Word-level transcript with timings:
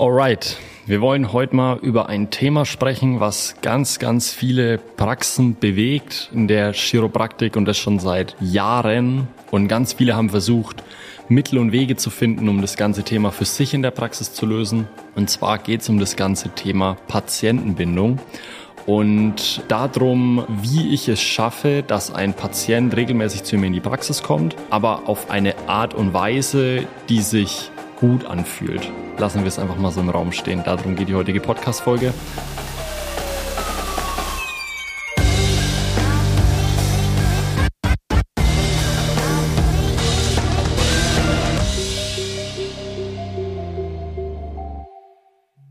Alright, 0.00 0.58
wir 0.86 1.00
wollen 1.00 1.32
heute 1.32 1.56
mal 1.56 1.78
über 1.78 2.08
ein 2.08 2.30
Thema 2.30 2.64
sprechen, 2.64 3.18
was 3.18 3.56
ganz, 3.62 3.98
ganz 3.98 4.32
viele 4.32 4.78
Praxen 4.78 5.56
bewegt 5.58 6.30
in 6.32 6.46
der 6.46 6.72
Chiropraktik 6.72 7.56
und 7.56 7.64
das 7.64 7.78
schon 7.78 7.98
seit 7.98 8.36
Jahren. 8.40 9.26
Und 9.50 9.66
ganz 9.66 9.94
viele 9.94 10.14
haben 10.14 10.30
versucht, 10.30 10.84
Mittel 11.28 11.58
und 11.58 11.72
Wege 11.72 11.96
zu 11.96 12.10
finden, 12.10 12.48
um 12.48 12.60
das 12.60 12.76
ganze 12.76 13.02
Thema 13.02 13.32
für 13.32 13.44
sich 13.44 13.74
in 13.74 13.82
der 13.82 13.90
Praxis 13.90 14.32
zu 14.32 14.46
lösen. 14.46 14.86
Und 15.16 15.30
zwar 15.30 15.58
geht 15.58 15.80
es 15.80 15.88
um 15.88 15.98
das 15.98 16.14
ganze 16.14 16.50
Thema 16.50 16.96
Patientenbindung 17.08 18.20
und 18.86 19.62
darum, 19.66 20.44
wie 20.62 20.94
ich 20.94 21.08
es 21.08 21.20
schaffe, 21.20 21.82
dass 21.84 22.14
ein 22.14 22.34
Patient 22.34 22.94
regelmäßig 22.96 23.42
zu 23.42 23.56
mir 23.56 23.66
in 23.66 23.72
die 23.72 23.80
Praxis 23.80 24.22
kommt, 24.22 24.54
aber 24.70 25.08
auf 25.08 25.28
eine 25.28 25.54
Art 25.66 25.92
und 25.92 26.14
Weise, 26.14 26.86
die 27.08 27.20
sich 27.20 27.72
gut 27.98 28.24
anfühlt. 28.24 28.92
Lassen 29.18 29.40
wir 29.40 29.48
es 29.48 29.58
einfach 29.58 29.76
mal 29.76 29.90
so 29.90 30.00
im 30.00 30.08
Raum 30.08 30.30
stehen. 30.30 30.62
Darum 30.64 30.94
geht 30.94 31.08
die 31.08 31.14
heutige 31.16 31.40
Podcast-Folge. 31.40 32.14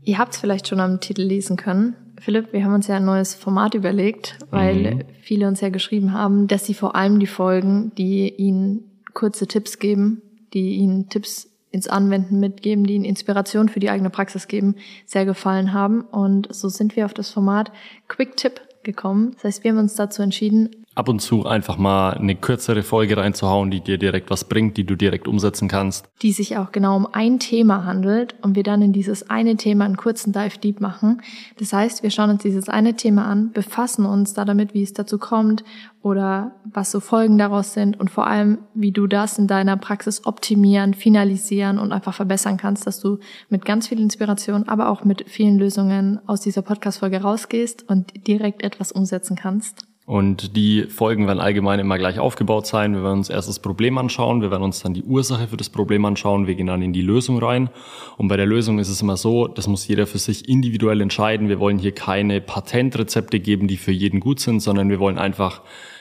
Ihr 0.02 0.18
habt 0.18 0.34
es 0.34 0.40
vielleicht 0.40 0.68
schon 0.68 0.80
am 0.80 1.00
Titel 1.00 1.22
lesen 1.22 1.56
können. 1.56 1.94
Philipp, 2.20 2.52
wir 2.52 2.64
haben 2.64 2.74
uns 2.74 2.88
ja 2.88 2.96
ein 2.96 3.04
neues 3.04 3.34
Format 3.34 3.74
überlegt, 3.74 4.38
weil 4.50 4.94
mhm. 4.94 5.02
viele 5.22 5.46
uns 5.46 5.60
ja 5.60 5.68
geschrieben 5.68 6.12
haben, 6.12 6.46
dass 6.46 6.66
sie 6.66 6.74
vor 6.74 6.94
allem 6.94 7.20
die 7.20 7.26
Folgen, 7.26 7.92
die 7.96 8.28
ihnen 8.34 9.02
kurze 9.14 9.46
Tipps 9.46 9.78
geben, 9.78 10.20
die 10.52 10.76
ihnen 10.76 11.08
Tipps 11.08 11.48
ins 11.70 11.88
Anwenden 11.88 12.40
mitgeben, 12.40 12.84
die 12.84 12.94
ihnen 12.94 13.04
Inspiration 13.04 13.68
für 13.68 13.80
die 13.80 13.90
eigene 13.90 14.10
Praxis 14.10 14.48
geben, 14.48 14.76
sehr 15.06 15.24
gefallen 15.24 15.72
haben. 15.72 16.02
Und 16.02 16.54
so 16.54 16.68
sind 16.68 16.96
wir 16.96 17.04
auf 17.04 17.14
das 17.14 17.30
Format 17.30 17.72
Quick 18.08 18.36
Tip 18.36 18.60
gekommen. 18.82 19.32
Das 19.34 19.44
heißt, 19.44 19.64
wir 19.64 19.72
haben 19.72 19.78
uns 19.78 19.94
dazu 19.94 20.22
entschieden, 20.22 20.70
ab 20.98 21.08
und 21.08 21.20
zu 21.20 21.46
einfach 21.46 21.78
mal 21.78 22.14
eine 22.14 22.34
kürzere 22.34 22.82
Folge 22.82 23.16
reinzuhauen, 23.16 23.70
die 23.70 23.80
dir 23.80 23.98
direkt 23.98 24.30
was 24.30 24.44
bringt, 24.44 24.76
die 24.76 24.84
du 24.84 24.96
direkt 24.96 25.28
umsetzen 25.28 25.68
kannst. 25.68 26.08
Die 26.22 26.32
sich 26.32 26.56
auch 26.58 26.72
genau 26.72 26.96
um 26.96 27.06
ein 27.12 27.38
Thema 27.38 27.84
handelt 27.84 28.34
und 28.42 28.56
wir 28.56 28.64
dann 28.64 28.82
in 28.82 28.92
dieses 28.92 29.30
eine 29.30 29.56
Thema 29.56 29.84
einen 29.84 29.96
kurzen 29.96 30.32
Dive 30.32 30.58
Deep 30.58 30.80
machen. 30.80 31.22
Das 31.58 31.72
heißt, 31.72 32.02
wir 32.02 32.10
schauen 32.10 32.30
uns 32.30 32.42
dieses 32.42 32.68
eine 32.68 32.94
Thema 32.94 33.26
an, 33.26 33.52
befassen 33.52 34.06
uns 34.06 34.34
da 34.34 34.44
damit, 34.44 34.74
wie 34.74 34.82
es 34.82 34.92
dazu 34.92 35.18
kommt 35.18 35.62
oder 36.02 36.52
was 36.64 36.90
so 36.90 37.00
Folgen 37.00 37.38
daraus 37.38 37.74
sind 37.74 37.98
und 37.98 38.10
vor 38.10 38.26
allem, 38.26 38.58
wie 38.74 38.92
du 38.92 39.06
das 39.06 39.38
in 39.38 39.46
deiner 39.46 39.76
Praxis 39.76 40.26
optimieren, 40.26 40.94
finalisieren 40.94 41.78
und 41.78 41.92
einfach 41.92 42.14
verbessern 42.14 42.56
kannst, 42.56 42.86
dass 42.86 43.00
du 43.00 43.18
mit 43.48 43.64
ganz 43.64 43.86
viel 43.86 44.00
Inspiration, 44.00 44.68
aber 44.68 44.88
auch 44.88 45.04
mit 45.04 45.28
vielen 45.28 45.58
Lösungen 45.58 46.18
aus 46.26 46.40
dieser 46.40 46.62
Podcast-Folge 46.62 47.22
rausgehst 47.22 47.88
und 47.88 48.26
direkt 48.26 48.62
etwas 48.62 48.90
umsetzen 48.90 49.36
kannst. 49.36 49.87
Und 50.08 50.56
die 50.56 50.84
Folgen 50.84 51.26
werden 51.26 51.38
allgemein 51.38 51.80
immer 51.80 51.98
gleich 51.98 52.18
aufgebaut 52.18 52.66
sein. 52.66 52.94
Wir 52.94 53.02
werden 53.02 53.18
uns 53.18 53.28
erst 53.28 53.46
das 53.46 53.58
Problem 53.58 53.98
anschauen, 53.98 54.40
wir 54.40 54.50
werden 54.50 54.62
uns 54.62 54.80
dann 54.80 54.94
die 54.94 55.02
Ursache 55.02 55.48
für 55.48 55.58
das 55.58 55.68
Problem 55.68 56.06
anschauen, 56.06 56.46
wir 56.46 56.54
gehen 56.54 56.68
dann 56.68 56.80
in 56.80 56.94
die 56.94 57.02
Lösung 57.02 57.36
rein. 57.36 57.68
Und 58.16 58.28
bei 58.28 58.38
der 58.38 58.46
Lösung 58.46 58.78
ist 58.78 58.88
es 58.88 59.02
immer 59.02 59.18
so, 59.18 59.48
das 59.48 59.66
muss 59.66 59.86
jeder 59.86 60.06
für 60.06 60.16
sich 60.16 60.48
individuell 60.48 61.02
entscheiden. 61.02 61.50
Wir 61.50 61.60
wollen 61.60 61.78
hier 61.78 61.92
keine 61.92 62.40
Patentrezepte 62.40 63.38
geben, 63.38 63.68
die 63.68 63.76
für 63.76 63.92
jeden 63.92 64.18
gut 64.18 64.40
sind, 64.40 64.60
sondern 64.60 64.88
wir 64.88 64.98
wollen 64.98 65.18
einfach 65.18 65.60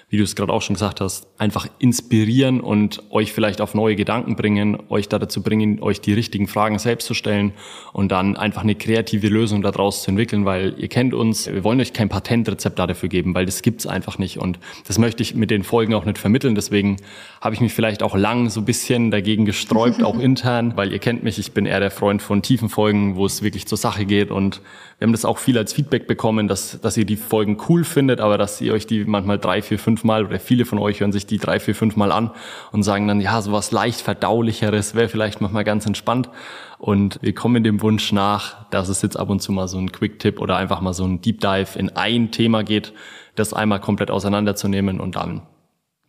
wie 0.09 0.15
du 0.15 0.23
es 0.23 0.37
gerade 0.37 0.53
auch 0.53 0.61
schon 0.61 0.75
gesagt 0.75 1.01
hast, 1.01 1.27
einfach 1.37 1.67
inspirieren 1.79 2.61
und 2.61 3.03
euch 3.09 3.33
vielleicht 3.33 3.59
auf 3.59 3.73
neue 3.73 3.97
Gedanken 3.97 4.37
bringen, 4.37 4.77
euch 4.87 5.09
da 5.09 5.19
dazu 5.19 5.43
bringen, 5.43 5.81
euch 5.81 5.99
die 5.99 6.13
richtigen 6.13 6.47
Fragen 6.47 6.79
selbst 6.79 7.07
zu 7.07 7.13
stellen 7.13 7.51
und 7.91 8.09
dann 8.09 8.37
einfach 8.37 8.61
eine 8.61 8.75
kreative 8.75 9.27
Lösung 9.27 9.61
daraus 9.61 10.03
zu 10.03 10.11
entwickeln, 10.11 10.45
weil 10.45 10.75
ihr 10.77 10.87
kennt 10.87 11.13
uns, 11.13 11.47
wir 11.47 11.65
wollen 11.65 11.81
euch 11.81 11.91
kein 11.91 12.07
Patentrezept 12.07 12.79
dafür 12.79 13.09
geben, 13.09 13.35
weil 13.35 13.45
das 13.45 13.61
gibt's 13.61 13.85
einfach 13.85 14.17
nicht 14.17 14.39
und 14.39 14.59
das 14.87 14.97
möchte 14.97 15.23
ich 15.23 15.35
mit 15.35 15.51
den 15.51 15.63
Folgen 15.63 15.93
auch 15.93 16.05
nicht 16.05 16.19
vermitteln. 16.19 16.55
Deswegen 16.55 16.95
habe 17.41 17.53
ich 17.53 17.59
mich 17.59 17.73
vielleicht 17.73 18.01
auch 18.01 18.15
lang 18.15 18.49
so 18.49 18.61
ein 18.61 18.65
bisschen 18.65 19.11
dagegen 19.11 19.43
gesträubt, 19.43 20.03
auch 20.03 20.19
intern, 20.19 20.77
weil 20.77 20.93
ihr 20.93 20.99
kennt 20.99 21.23
mich, 21.23 21.37
ich 21.37 21.51
bin 21.51 21.65
eher 21.65 21.81
der 21.81 21.91
Freund 21.91 22.21
von 22.21 22.41
tiefen 22.41 22.69
Folgen, 22.69 23.17
wo 23.17 23.25
es 23.25 23.41
wirklich 23.41 23.67
zur 23.67 23.77
Sache 23.77 24.05
geht 24.05 24.31
und 24.31 24.61
wir 24.99 25.05
haben 25.05 25.11
das 25.11 25.25
auch 25.25 25.37
viel 25.37 25.57
als 25.57 25.73
Feedback 25.73 26.07
bekommen, 26.07 26.47
dass, 26.47 26.79
dass 26.81 26.97
ihr 26.97 27.05
die 27.05 27.17
Folgen 27.17 27.57
cool 27.69 27.83
findet, 27.83 28.19
aber 28.19 28.37
dass 28.37 28.61
ihr 28.61 28.73
euch 28.73 28.87
die 28.87 29.03
manchmal 29.05 29.37
drei, 29.37 29.61
vier, 29.61 29.77
fünf 29.77 29.96
Mal 30.03 30.25
oder 30.25 30.39
viele 30.39 30.65
von 30.65 30.79
euch 30.79 30.99
hören 30.99 31.11
sich 31.11 31.25
die 31.25 31.37
drei, 31.37 31.59
vier, 31.59 31.75
fünf 31.75 31.95
Mal 31.95 32.11
an 32.11 32.31
und 32.71 32.83
sagen 32.83 33.07
dann, 33.07 33.21
ja, 33.21 33.41
sowas 33.41 33.71
leicht 33.71 34.01
verdaulicheres 34.01 34.95
wäre 34.95 35.09
vielleicht 35.09 35.41
manchmal 35.41 35.63
ganz 35.63 35.85
entspannt. 35.85 36.29
Und 36.79 37.19
wir 37.21 37.33
kommen 37.33 37.63
dem 37.63 37.81
Wunsch 37.81 38.11
nach, 38.11 38.69
dass 38.69 38.89
es 38.89 39.01
jetzt 39.01 39.17
ab 39.17 39.29
und 39.29 39.41
zu 39.41 39.51
mal 39.51 39.67
so 39.67 39.77
ein 39.77 39.91
Quick-Tipp 39.91 40.39
oder 40.39 40.57
einfach 40.57 40.81
mal 40.81 40.93
so 40.93 41.05
ein 41.05 41.21
Deep 41.21 41.41
Dive 41.41 41.77
in 41.77 41.95
ein 41.95 42.31
Thema 42.31 42.63
geht, 42.63 42.93
das 43.35 43.53
einmal 43.53 43.79
komplett 43.79 44.11
auseinanderzunehmen 44.11 44.99
und 44.99 45.15
dann 45.15 45.41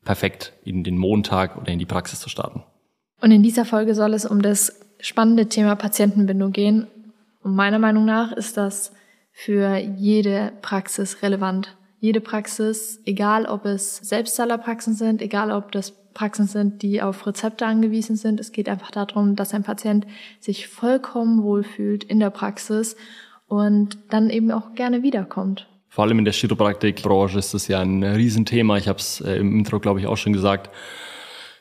perfekt 0.04 0.52
in 0.64 0.84
den 0.84 0.98
Montag 0.98 1.56
oder 1.56 1.72
in 1.72 1.78
die 1.78 1.86
Praxis 1.86 2.20
zu 2.20 2.28
starten. 2.28 2.62
Und 3.20 3.30
in 3.30 3.42
dieser 3.42 3.64
Folge 3.64 3.94
soll 3.94 4.14
es 4.14 4.24
um 4.24 4.42
das 4.42 4.80
spannende 5.00 5.46
Thema 5.46 5.76
Patientenbindung 5.76 6.52
gehen 6.52 6.86
und 7.42 7.54
meiner 7.54 7.78
Meinung 7.78 8.04
nach 8.04 8.32
ist 8.32 8.56
das 8.56 8.92
für 9.32 9.76
jede 9.76 10.52
Praxis 10.60 11.22
relevant. 11.22 11.77
Jede 12.00 12.20
Praxis, 12.20 13.00
egal 13.04 13.46
ob 13.46 13.64
es 13.64 13.96
Selbstzahlerpraxen 13.96 14.94
sind, 14.94 15.20
egal 15.20 15.50
ob 15.50 15.72
das 15.72 15.92
Praxen 16.14 16.46
sind, 16.46 16.82
die 16.82 17.02
auf 17.02 17.26
Rezepte 17.26 17.66
angewiesen 17.66 18.16
sind. 18.16 18.40
Es 18.40 18.52
geht 18.52 18.68
einfach 18.68 18.90
darum, 18.90 19.36
dass 19.36 19.54
ein 19.54 19.62
Patient 19.62 20.06
sich 20.40 20.68
vollkommen 20.68 21.42
wohlfühlt 21.42 22.04
in 22.04 22.20
der 22.20 22.30
Praxis 22.30 22.96
und 23.46 23.98
dann 24.10 24.30
eben 24.30 24.50
auch 24.50 24.74
gerne 24.74 25.02
wiederkommt. 25.02 25.68
Vor 25.88 26.04
allem 26.04 26.18
in 26.18 26.24
der 26.24 26.34
Chiropraktikbranche 26.34 27.38
ist 27.38 27.54
das 27.54 27.66
ja 27.66 27.80
ein 27.80 28.02
Riesenthema. 28.04 28.76
Ich 28.76 28.88
habe 28.88 28.98
es 28.98 29.20
äh, 29.20 29.36
im 29.36 29.58
Intro, 29.58 29.80
glaube 29.80 30.00
ich, 30.00 30.06
auch 30.06 30.16
schon 30.16 30.32
gesagt. 30.32 30.70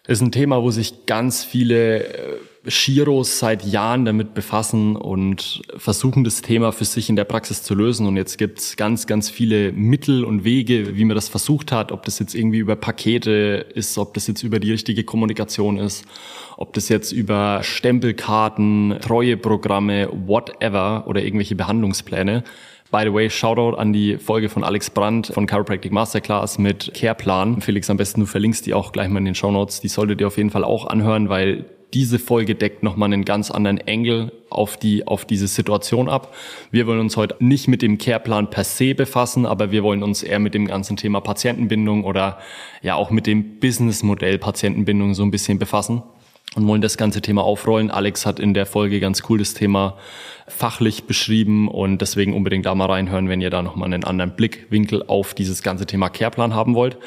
Es 0.03 0.19
ist 0.19 0.21
ein 0.21 0.31
Thema, 0.31 0.61
wo 0.61 0.71
sich 0.71 1.05
ganz 1.05 1.43
viele 1.43 2.39
Chiros 2.67 3.39
seit 3.39 3.65
Jahren 3.65 4.05
damit 4.05 4.33
befassen 4.33 4.95
und 4.95 5.61
versuchen, 5.77 6.23
das 6.23 6.41
Thema 6.41 6.71
für 6.71 6.85
sich 6.85 7.09
in 7.09 7.15
der 7.15 7.23
Praxis 7.23 7.63
zu 7.63 7.75
lösen. 7.75 8.07
Und 8.07 8.17
jetzt 8.17 8.37
gibt's 8.37 8.75
ganz, 8.75 9.07
ganz 9.07 9.29
viele 9.29 9.71
Mittel 9.71 10.23
und 10.23 10.43
Wege, 10.43 10.95
wie 10.95 11.05
man 11.05 11.15
das 11.15 11.29
versucht 11.29 11.71
hat, 11.71 11.91
ob 11.91 12.05
das 12.05 12.19
jetzt 12.19 12.35
irgendwie 12.35 12.59
über 12.59 12.75
Pakete 12.75 13.65
ist, 13.73 13.97
ob 13.97 14.13
das 14.13 14.27
jetzt 14.27 14.43
über 14.43 14.59
die 14.59 14.71
richtige 14.71 15.03
Kommunikation 15.03 15.77
ist, 15.77 16.05
ob 16.57 16.73
das 16.73 16.89
jetzt 16.89 17.11
über 17.11 17.61
Stempelkarten, 17.63 18.97
Treueprogramme, 19.01 20.09
whatever 20.25 21.05
oder 21.07 21.23
irgendwelche 21.23 21.55
Behandlungspläne. 21.55 22.43
By 22.89 23.03
the 23.03 23.13
way, 23.13 23.29
Shoutout 23.29 23.75
an 23.75 23.91
die 23.91 24.17
Folge 24.17 24.47
von 24.47 24.63
Alex 24.63 24.89
Brandt 24.89 25.27
von 25.27 25.45
Chiropractic 25.45 25.91
Masterclass 25.91 26.57
mit 26.57 26.93
Careplan. 26.93 27.59
Felix, 27.59 27.89
am 27.89 27.97
besten 27.97 28.21
du 28.21 28.25
verlinkst 28.25 28.65
die 28.65 28.73
auch 28.73 28.93
gleich 28.93 29.09
mal 29.09 29.19
in 29.19 29.25
den 29.25 29.35
Show 29.35 29.51
Notes. 29.51 29.81
Die 29.81 29.89
solltet 29.89 30.21
ihr 30.21 30.27
auf 30.27 30.37
jeden 30.37 30.51
Fall 30.51 30.63
auch 30.63 30.87
anhören, 30.87 31.27
weil 31.27 31.65
diese 31.93 32.17
Folge 32.17 32.55
deckt 32.55 32.83
nochmal 32.83 33.11
einen 33.11 33.25
ganz 33.25 33.51
anderen 33.51 33.77
Engel 33.77 34.31
auf 34.49 34.77
die, 34.77 35.05
auf 35.05 35.25
diese 35.25 35.47
Situation 35.47 36.07
ab. 36.07 36.33
Wir 36.71 36.87
wollen 36.87 37.01
uns 37.01 37.17
heute 37.17 37.35
nicht 37.39 37.67
mit 37.67 37.81
dem 37.81 37.97
Careplan 37.97 38.49
per 38.49 38.63
se 38.63 38.95
befassen, 38.95 39.45
aber 39.45 39.71
wir 39.71 39.83
wollen 39.83 40.01
uns 40.01 40.23
eher 40.23 40.39
mit 40.39 40.53
dem 40.53 40.65
ganzen 40.65 40.95
Thema 40.95 41.19
Patientenbindung 41.19 42.05
oder 42.05 42.37
ja 42.81 42.95
auch 42.95 43.09
mit 43.09 43.27
dem 43.27 43.59
Businessmodell 43.59 44.37
Patientenbindung 44.37 45.13
so 45.13 45.23
ein 45.23 45.31
bisschen 45.31 45.59
befassen 45.59 46.03
und 46.57 46.67
wollen 46.67 46.81
das 46.81 46.97
ganze 46.97 47.21
Thema 47.21 47.43
aufrollen. 47.43 47.91
Alex 47.91 48.25
hat 48.25 48.39
in 48.39 48.55
der 48.55 48.65
Folge 48.65 48.99
ganz 48.99 49.21
cool 49.29 49.37
das 49.37 49.53
Thema 49.53 49.95
fachlich 50.47 51.03
beschrieben 51.03 51.67
und 51.67 52.01
deswegen 52.01 52.33
unbedingt 52.33 52.65
da 52.65 52.73
mal 52.73 52.87
reinhören, 52.87 53.29
wenn 53.29 53.41
ihr 53.41 53.51
da 53.51 53.61
nochmal 53.61 53.85
einen 53.85 54.03
anderen 54.03 54.35
Blickwinkel 54.35 55.03
auf 55.05 55.35
dieses 55.35 55.61
ganze 55.61 55.85
Thema 55.85 56.09
Careplan 56.09 56.55
haben 56.55 56.73
wollt 56.73 56.97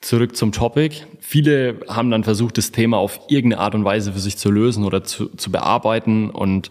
zurück 0.00 0.36
zum 0.36 0.52
Topic. 0.52 1.02
Viele 1.18 1.80
haben 1.88 2.10
dann 2.10 2.24
versucht, 2.24 2.58
das 2.58 2.72
Thema 2.72 2.98
auf 2.98 3.20
irgendeine 3.28 3.62
Art 3.62 3.74
und 3.74 3.84
Weise 3.84 4.12
für 4.12 4.20
sich 4.20 4.36
zu 4.36 4.50
lösen 4.50 4.84
oder 4.84 5.02
zu, 5.02 5.34
zu 5.34 5.50
bearbeiten. 5.50 6.28
Und 6.28 6.70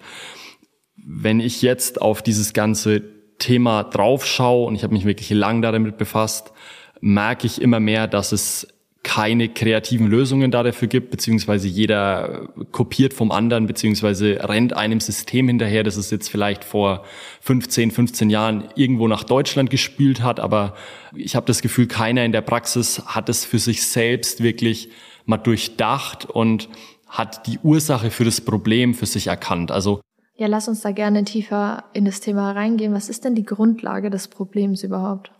wenn 0.96 1.40
ich 1.40 1.62
jetzt 1.64 2.00
auf 2.00 2.22
dieses 2.22 2.54
ganze 2.54 3.02
Thema 3.40 3.84
draufschaue 3.84 4.68
und 4.68 4.76
ich 4.76 4.84
habe 4.84 4.94
mich 4.94 5.06
wirklich 5.06 5.32
lang 5.32 5.64
damit 5.64 5.98
befasst, 5.98 6.54
merke 7.02 7.48
ich 7.48 7.60
immer 7.60 7.80
mehr, 7.80 8.08
dass 8.08 8.32
es 8.32 8.68
keine 9.04 9.50
kreativen 9.50 10.08
Lösungen 10.08 10.50
da 10.50 10.64
dafür 10.64 10.88
gibt, 10.88 11.12
beziehungsweise 11.12 11.68
jeder 11.68 12.48
kopiert 12.72 13.14
vom 13.14 13.32
anderen, 13.32 13.68
beziehungsweise 13.68 14.40
rennt 14.42 14.76
einem 14.76 15.02
System 15.02 15.50
hinterher, 15.50 15.84
das 15.84 15.98
es 15.98 16.10
jetzt 16.10 16.30
vielleicht 16.30 16.64
vor 16.64 17.04
15, 17.42 17.92
15 17.92 18.30
Jahren 18.30 18.70
irgendwo 18.76 19.10
nach 19.10 19.26
Deutschland 19.26 19.70
gespült 19.70 20.24
hat, 20.24 20.40
aber 20.40 20.74
ich 21.16 21.36
habe 21.36 21.46
das 21.46 21.62
Gefühl, 21.62 21.88
keiner 21.88 22.24
in 22.24 22.32
der 22.32 22.42
Praxis 22.42 23.04
hat 23.06 23.28
es 23.28 23.44
für 23.44 23.60
sich 23.60 23.86
selbst 23.86 24.42
wirklich 24.42 24.90
mal 25.26 25.38
durchdacht 25.38 26.26
und 26.26 26.70
hat 27.08 27.46
die 27.46 27.60
Ursache 27.62 28.10
für 28.10 28.24
das 28.24 28.42
Problem 28.42 28.94
für 28.94 29.06
sich 29.06 29.28
erkannt. 29.28 29.70
Also 29.70 30.02
ja, 30.36 30.48
lass 30.48 30.68
uns 30.68 30.82
da 30.82 30.92
gerne 30.92 31.26
tiefer 31.26 31.84
in 31.94 32.06
das 32.06 32.22
Thema 32.22 32.52
reingehen. 32.52 32.94
Was 32.94 33.10
ist 33.10 33.26
denn 33.26 33.36
die 33.36 33.46
Grundlage 33.46 34.10
des 34.10 34.30
Problems 34.30 34.84
überhaupt? 34.84 35.32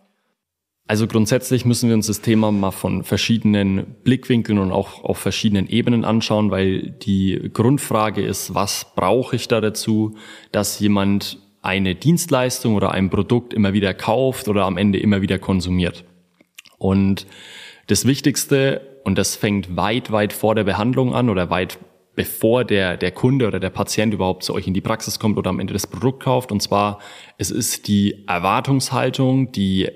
Also 0.86 1.06
grundsätzlich 1.06 1.64
müssen 1.64 1.88
wir 1.88 1.94
uns 1.94 2.08
das 2.08 2.20
Thema 2.20 2.52
mal 2.52 2.70
von 2.70 3.04
verschiedenen 3.04 3.96
Blickwinkeln 4.04 4.58
und 4.58 4.70
auch 4.70 5.02
auf 5.02 5.16
verschiedenen 5.16 5.66
Ebenen 5.66 6.04
anschauen, 6.04 6.50
weil 6.50 6.90
die 6.90 7.50
Grundfrage 7.52 8.22
ist, 8.22 8.54
was 8.54 8.92
brauche 8.94 9.36
ich 9.36 9.48
da 9.48 9.62
dazu, 9.62 10.16
dass 10.52 10.78
jemand 10.80 11.38
eine 11.62 11.94
Dienstleistung 11.94 12.74
oder 12.74 12.92
ein 12.92 13.08
Produkt 13.08 13.54
immer 13.54 13.72
wieder 13.72 13.94
kauft 13.94 14.48
oder 14.48 14.66
am 14.66 14.76
Ende 14.76 14.98
immer 14.98 15.22
wieder 15.22 15.38
konsumiert. 15.38 16.04
Und 16.76 17.26
das 17.86 18.04
Wichtigste, 18.04 19.00
und 19.04 19.16
das 19.16 19.36
fängt 19.36 19.76
weit, 19.76 20.12
weit 20.12 20.34
vor 20.34 20.54
der 20.54 20.64
Behandlung 20.64 21.14
an 21.14 21.30
oder 21.30 21.48
weit 21.48 21.78
bevor 22.14 22.64
der, 22.64 22.98
der 22.98 23.10
Kunde 23.10 23.48
oder 23.48 23.58
der 23.58 23.70
Patient 23.70 24.12
überhaupt 24.12 24.44
zu 24.44 24.54
euch 24.54 24.66
in 24.66 24.74
die 24.74 24.82
Praxis 24.82 25.18
kommt 25.18 25.38
oder 25.38 25.50
am 25.50 25.58
Ende 25.58 25.72
das 25.72 25.86
Produkt 25.86 26.22
kauft. 26.22 26.52
Und 26.52 26.60
zwar, 26.60 27.00
es 27.38 27.50
ist 27.50 27.88
die 27.88 28.24
Erwartungshaltung, 28.28 29.50
die 29.50 29.90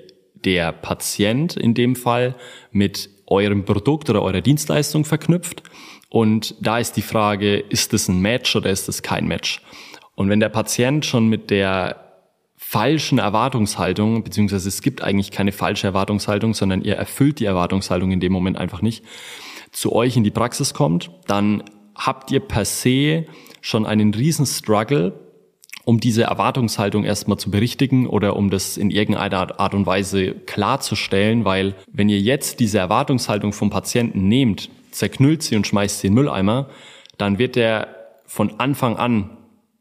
der 0.45 0.71
Patient 0.71 1.55
in 1.55 1.73
dem 1.73 1.95
Fall 1.95 2.35
mit 2.71 3.09
eurem 3.27 3.65
Produkt 3.65 4.09
oder 4.09 4.21
eurer 4.21 4.41
Dienstleistung 4.41 5.05
verknüpft. 5.05 5.63
Und 6.09 6.55
da 6.59 6.79
ist 6.79 6.93
die 6.97 7.01
Frage, 7.01 7.57
ist 7.57 7.93
es 7.93 8.07
ein 8.07 8.19
Match 8.19 8.55
oder 8.55 8.69
ist 8.69 8.89
es 8.89 9.03
kein 9.03 9.27
Match? 9.27 9.61
Und 10.15 10.29
wenn 10.29 10.39
der 10.39 10.49
Patient 10.49 11.05
schon 11.05 11.27
mit 11.27 11.49
der 11.49 12.09
falschen 12.55 13.19
Erwartungshaltung, 13.19 14.23
beziehungsweise 14.23 14.67
es 14.67 14.81
gibt 14.81 15.01
eigentlich 15.01 15.31
keine 15.31 15.51
falsche 15.51 15.87
Erwartungshaltung, 15.87 16.53
sondern 16.53 16.81
ihr 16.81 16.95
erfüllt 16.95 17.39
die 17.39 17.45
Erwartungshaltung 17.45 18.11
in 18.11 18.19
dem 18.19 18.33
Moment 18.33 18.57
einfach 18.57 18.81
nicht, 18.81 19.03
zu 19.71 19.93
euch 19.93 20.17
in 20.17 20.23
die 20.23 20.31
Praxis 20.31 20.73
kommt, 20.73 21.11
dann 21.27 21.63
habt 21.95 22.31
ihr 22.31 22.39
per 22.39 22.65
se 22.65 23.25
schon 23.61 23.85
einen 23.85 24.13
riesen 24.13 24.45
Struggle, 24.45 25.13
um 25.89 25.99
diese 25.99 26.21
Erwartungshaltung 26.21 27.03
erstmal 27.03 27.39
zu 27.39 27.49
berichtigen 27.49 28.05
oder 28.05 28.35
um 28.35 28.51
das 28.51 28.77
in 28.77 28.91
irgendeiner 28.91 29.59
Art 29.59 29.73
und 29.73 29.87
Weise 29.87 30.35
klarzustellen, 30.35 31.45
weil 31.45 31.73
wenn 31.91 32.09
ihr 32.09 32.19
jetzt 32.19 32.59
diese 32.59 32.77
Erwartungshaltung 32.77 33.53
vom 33.53 33.71
Patienten 33.71 34.27
nehmt, 34.27 34.69
zerknüllt 34.91 35.41
sie 35.41 35.55
und 35.55 35.65
schmeißt 35.65 35.99
sie 35.99 36.07
in 36.07 36.13
den 36.13 36.25
Mülleimer, 36.25 36.69
dann 37.17 37.39
wird 37.39 37.57
er 37.57 37.87
von 38.27 38.59
Anfang 38.59 38.97
an 38.97 39.31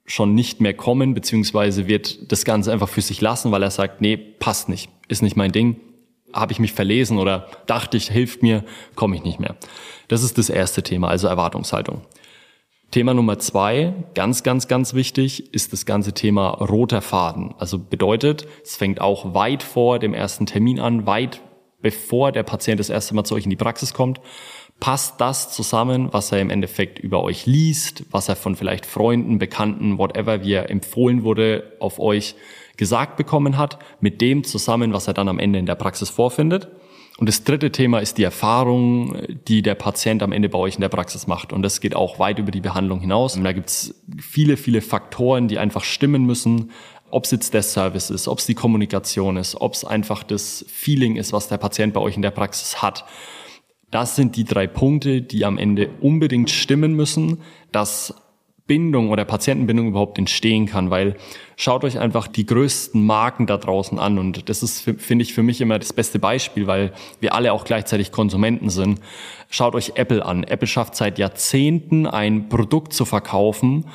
schon 0.06 0.34
nicht 0.34 0.62
mehr 0.62 0.72
kommen, 0.72 1.12
beziehungsweise 1.12 1.88
wird 1.88 2.32
das 2.32 2.46
Ganze 2.46 2.72
einfach 2.72 2.88
für 2.88 3.02
sich 3.02 3.20
lassen, 3.20 3.52
weil 3.52 3.62
er 3.62 3.70
sagt, 3.70 4.00
nee, 4.00 4.16
passt 4.16 4.70
nicht, 4.70 4.88
ist 5.08 5.20
nicht 5.20 5.36
mein 5.36 5.52
Ding, 5.52 5.76
habe 6.32 6.52
ich 6.52 6.58
mich 6.58 6.72
verlesen 6.72 7.18
oder 7.18 7.48
dachte 7.66 7.98
ich, 7.98 8.08
hilft 8.08 8.42
mir, 8.42 8.64
komme 8.94 9.14
ich 9.14 9.24
nicht 9.24 9.40
mehr. 9.40 9.56
Das 10.08 10.22
ist 10.22 10.38
das 10.38 10.48
erste 10.48 10.82
Thema, 10.82 11.08
also 11.08 11.28
Erwartungshaltung. 11.28 12.00
Thema 12.90 13.12
Nummer 13.12 13.38
zwei, 13.38 13.92
ganz, 14.14 14.42
ganz, 14.42 14.66
ganz 14.66 14.94
wichtig, 14.94 15.52
ist 15.52 15.74
das 15.74 15.84
ganze 15.84 16.14
Thema 16.14 16.48
roter 16.48 17.02
Faden. 17.02 17.54
Also 17.58 17.78
bedeutet, 17.78 18.48
es 18.62 18.76
fängt 18.76 19.02
auch 19.02 19.34
weit 19.34 19.62
vor 19.62 19.98
dem 19.98 20.14
ersten 20.14 20.46
Termin 20.46 20.80
an, 20.80 21.06
weit 21.06 21.42
bevor 21.82 22.32
der 22.32 22.44
Patient 22.44 22.80
das 22.80 22.88
erste 22.88 23.14
Mal 23.14 23.24
zu 23.24 23.34
euch 23.34 23.44
in 23.44 23.50
die 23.50 23.56
Praxis 23.56 23.92
kommt. 23.92 24.22
Passt 24.80 25.20
das 25.20 25.52
zusammen, 25.52 26.08
was 26.12 26.32
er 26.32 26.40
im 26.40 26.48
Endeffekt 26.48 26.98
über 26.98 27.22
euch 27.22 27.44
liest, 27.44 28.04
was 28.10 28.30
er 28.30 28.36
von 28.36 28.56
vielleicht 28.56 28.86
Freunden, 28.86 29.38
Bekannten, 29.38 29.98
whatever, 29.98 30.42
wie 30.42 30.54
er 30.54 30.70
empfohlen 30.70 31.24
wurde, 31.24 31.76
auf 31.80 31.98
euch 31.98 32.36
gesagt 32.78 33.18
bekommen 33.18 33.58
hat, 33.58 33.78
mit 34.00 34.22
dem 34.22 34.44
zusammen, 34.44 34.94
was 34.94 35.08
er 35.08 35.14
dann 35.14 35.28
am 35.28 35.38
Ende 35.38 35.58
in 35.58 35.66
der 35.66 35.74
Praxis 35.74 36.08
vorfindet? 36.08 36.68
Und 37.18 37.28
das 37.28 37.42
dritte 37.42 37.72
Thema 37.72 37.98
ist 37.98 38.16
die 38.16 38.22
Erfahrung, 38.22 39.16
die 39.48 39.60
der 39.60 39.74
Patient 39.74 40.22
am 40.22 40.30
Ende 40.30 40.48
bei 40.48 40.58
euch 40.58 40.76
in 40.76 40.82
der 40.82 40.88
Praxis 40.88 41.26
macht. 41.26 41.52
Und 41.52 41.62
das 41.62 41.80
geht 41.80 41.96
auch 41.96 42.20
weit 42.20 42.38
über 42.38 42.52
die 42.52 42.60
Behandlung 42.60 43.00
hinaus. 43.00 43.36
Und 43.36 43.42
da 43.42 43.50
gibt 43.50 43.70
es 43.70 44.00
viele, 44.20 44.56
viele 44.56 44.80
Faktoren, 44.80 45.48
die 45.48 45.58
einfach 45.58 45.82
stimmen 45.82 46.24
müssen. 46.24 46.70
Ob 47.10 47.24
es 47.24 47.32
jetzt 47.32 47.54
der 47.54 47.64
Service 47.64 48.10
ist, 48.10 48.28
ob 48.28 48.38
es 48.38 48.46
die 48.46 48.54
Kommunikation 48.54 49.36
ist, 49.36 49.60
ob 49.60 49.74
es 49.74 49.84
einfach 49.84 50.22
das 50.22 50.64
Feeling 50.68 51.16
ist, 51.16 51.32
was 51.32 51.48
der 51.48 51.56
Patient 51.56 51.92
bei 51.92 52.00
euch 52.00 52.14
in 52.14 52.22
der 52.22 52.30
Praxis 52.30 52.82
hat. 52.82 53.04
Das 53.90 54.14
sind 54.14 54.36
die 54.36 54.44
drei 54.44 54.68
Punkte, 54.68 55.20
die 55.20 55.44
am 55.44 55.58
Ende 55.58 55.90
unbedingt 56.00 56.50
stimmen 56.50 56.92
müssen, 56.92 57.40
dass 57.72 58.14
Bindung 58.68 59.10
oder 59.10 59.24
Patientenbindung 59.24 59.88
überhaupt 59.88 60.18
entstehen 60.18 60.66
kann, 60.66 60.90
weil 60.90 61.16
schaut 61.56 61.82
euch 61.82 61.98
einfach 61.98 62.28
die 62.28 62.46
größten 62.46 63.04
Marken 63.04 63.46
da 63.46 63.56
draußen 63.56 63.98
an 63.98 64.18
und 64.18 64.48
das 64.48 64.62
ist, 64.62 64.82
finde 64.82 65.24
ich, 65.24 65.34
für 65.34 65.42
mich 65.42 65.60
immer 65.60 65.80
das 65.80 65.92
beste 65.92 66.20
Beispiel, 66.20 66.68
weil 66.68 66.92
wir 67.18 67.34
alle 67.34 67.52
auch 67.52 67.64
gleichzeitig 67.64 68.12
Konsumenten 68.12 68.70
sind. 68.70 69.00
Schaut 69.50 69.74
euch 69.74 69.92
Apple 69.96 70.24
an. 70.24 70.44
Apple 70.44 70.68
schafft 70.68 70.94
seit 70.94 71.18
Jahrzehnten 71.18 72.06
ein 72.06 72.48
Produkt 72.48 72.92
zu 72.92 73.04
verkaufen, 73.04 73.86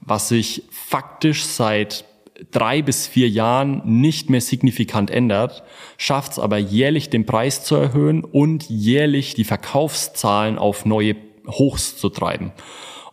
was 0.00 0.28
sich 0.28 0.64
faktisch 0.70 1.44
seit 1.44 2.04
drei 2.50 2.82
bis 2.82 3.06
vier 3.06 3.28
Jahren 3.28 3.82
nicht 3.84 4.28
mehr 4.28 4.40
signifikant 4.40 5.10
ändert, 5.10 5.62
schafft 5.96 6.32
es 6.32 6.38
aber 6.38 6.58
jährlich 6.58 7.08
den 7.08 7.24
Preis 7.24 7.64
zu 7.64 7.76
erhöhen 7.76 8.24
und 8.24 8.68
jährlich 8.68 9.34
die 9.34 9.44
Verkaufszahlen 9.44 10.58
auf 10.58 10.84
neue 10.84 11.16
Hochs 11.48 11.96
zu 11.96 12.08
treiben. 12.08 12.52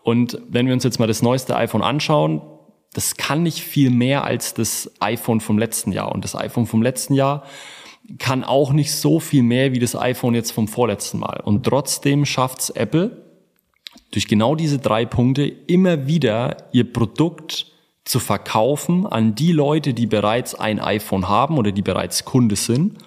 Und 0.04 0.40
wenn 0.50 0.68
wir 0.68 0.74
uns 0.74 0.84
jetzt 0.84 1.00
mal 1.00 1.08
das 1.08 1.22
neueste 1.22 1.56
iPhone 1.56 1.82
anschauen, 1.82 2.42
das 2.94 3.16
kann 3.18 3.42
nicht 3.42 3.62
viel 3.62 3.90
mehr 3.90 4.24
als 4.24 4.54
das 4.54 4.92
iPhone 5.00 5.40
vom 5.40 5.58
letzten 5.58 5.92
Jahr. 5.92 6.12
Und 6.12 6.24
das 6.24 6.36
iPhone 6.36 6.68
vom 6.68 6.82
letzten 6.82 7.16
Jahr 7.16 7.44
kann 8.20 8.44
auch 8.44 8.74
nicht 8.74 8.92
so 8.92 9.20
viel 9.20 9.44
mehr 9.44 9.72
wie 9.72 9.80
das 9.80 9.96
iPhone 9.96 10.36
jetzt 10.36 10.52
vom 10.52 10.68
vorletzten 10.68 11.20
Mal. 11.20 11.42
Und 11.44 11.66
trotzdem 11.66 12.26
schafft 12.26 12.60
es 12.60 12.70
Apple 12.70 13.24
durch 14.12 14.28
genau 14.28 14.56
diese 14.56 14.78
drei 14.78 15.06
Punkte 15.06 15.46
immer 15.46 16.06
wieder 16.06 16.70
ihr 16.72 16.92
Produkt 16.92 17.68
zu 18.04 18.20
verkaufen 18.20 19.08
an 19.08 19.34
die 19.34 19.54
Leute, 19.54 19.94
die 19.94 20.06
bereits 20.06 20.54
ein 20.54 20.80
iPhone 20.80 21.30
haben 21.30 21.58
oder 21.58 21.72
die 21.72 21.82
bereits 21.82 22.26
Kunde 22.26 22.58
sind. 22.58 22.98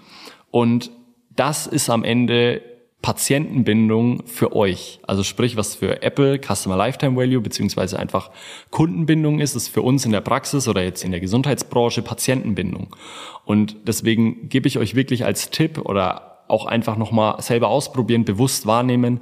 Und 0.50 0.90
das 1.30 1.66
ist 1.66 1.90
am 1.90 2.02
Ende 2.02 2.62
Patientenbindung 3.02 4.26
für 4.26 4.56
euch. 4.56 4.98
Also 5.06 5.22
sprich, 5.22 5.56
was 5.56 5.76
für 5.76 6.02
Apple 6.02 6.40
Customer 6.40 6.76
Lifetime 6.76 7.16
Value 7.16 7.40
beziehungsweise 7.40 7.98
einfach 7.98 8.30
Kundenbindung 8.70 9.38
ist, 9.38 9.54
ist 9.54 9.68
für 9.68 9.82
uns 9.82 10.04
in 10.04 10.12
der 10.12 10.20
Praxis 10.22 10.66
oder 10.66 10.82
jetzt 10.82 11.04
in 11.04 11.12
der 11.12 11.20
Gesundheitsbranche 11.20 12.02
Patientenbindung. 12.02 12.96
Und 13.44 13.76
deswegen 13.86 14.48
gebe 14.48 14.66
ich 14.66 14.78
euch 14.78 14.94
wirklich 14.94 15.24
als 15.24 15.50
Tipp 15.50 15.78
oder 15.78 16.44
auch 16.48 16.66
einfach 16.66 16.96
nochmal 16.96 17.40
selber 17.42 17.68
ausprobieren, 17.68 18.24
bewusst 18.24 18.66
wahrnehmen, 18.66 19.20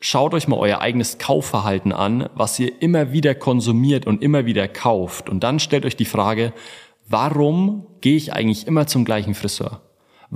schaut 0.00 0.34
euch 0.34 0.48
mal 0.48 0.58
euer 0.58 0.80
eigenes 0.80 1.18
Kaufverhalten 1.18 1.92
an, 1.92 2.28
was 2.34 2.58
ihr 2.58 2.82
immer 2.82 3.12
wieder 3.12 3.34
konsumiert 3.34 4.06
und 4.06 4.22
immer 4.22 4.46
wieder 4.46 4.68
kauft. 4.68 5.28
Und 5.28 5.44
dann 5.44 5.58
stellt 5.58 5.86
euch 5.86 5.96
die 5.96 6.04
Frage, 6.04 6.52
warum 7.08 7.86
gehe 8.00 8.16
ich 8.16 8.32
eigentlich 8.32 8.66
immer 8.66 8.86
zum 8.86 9.04
gleichen 9.04 9.34
Friseur? 9.34 9.82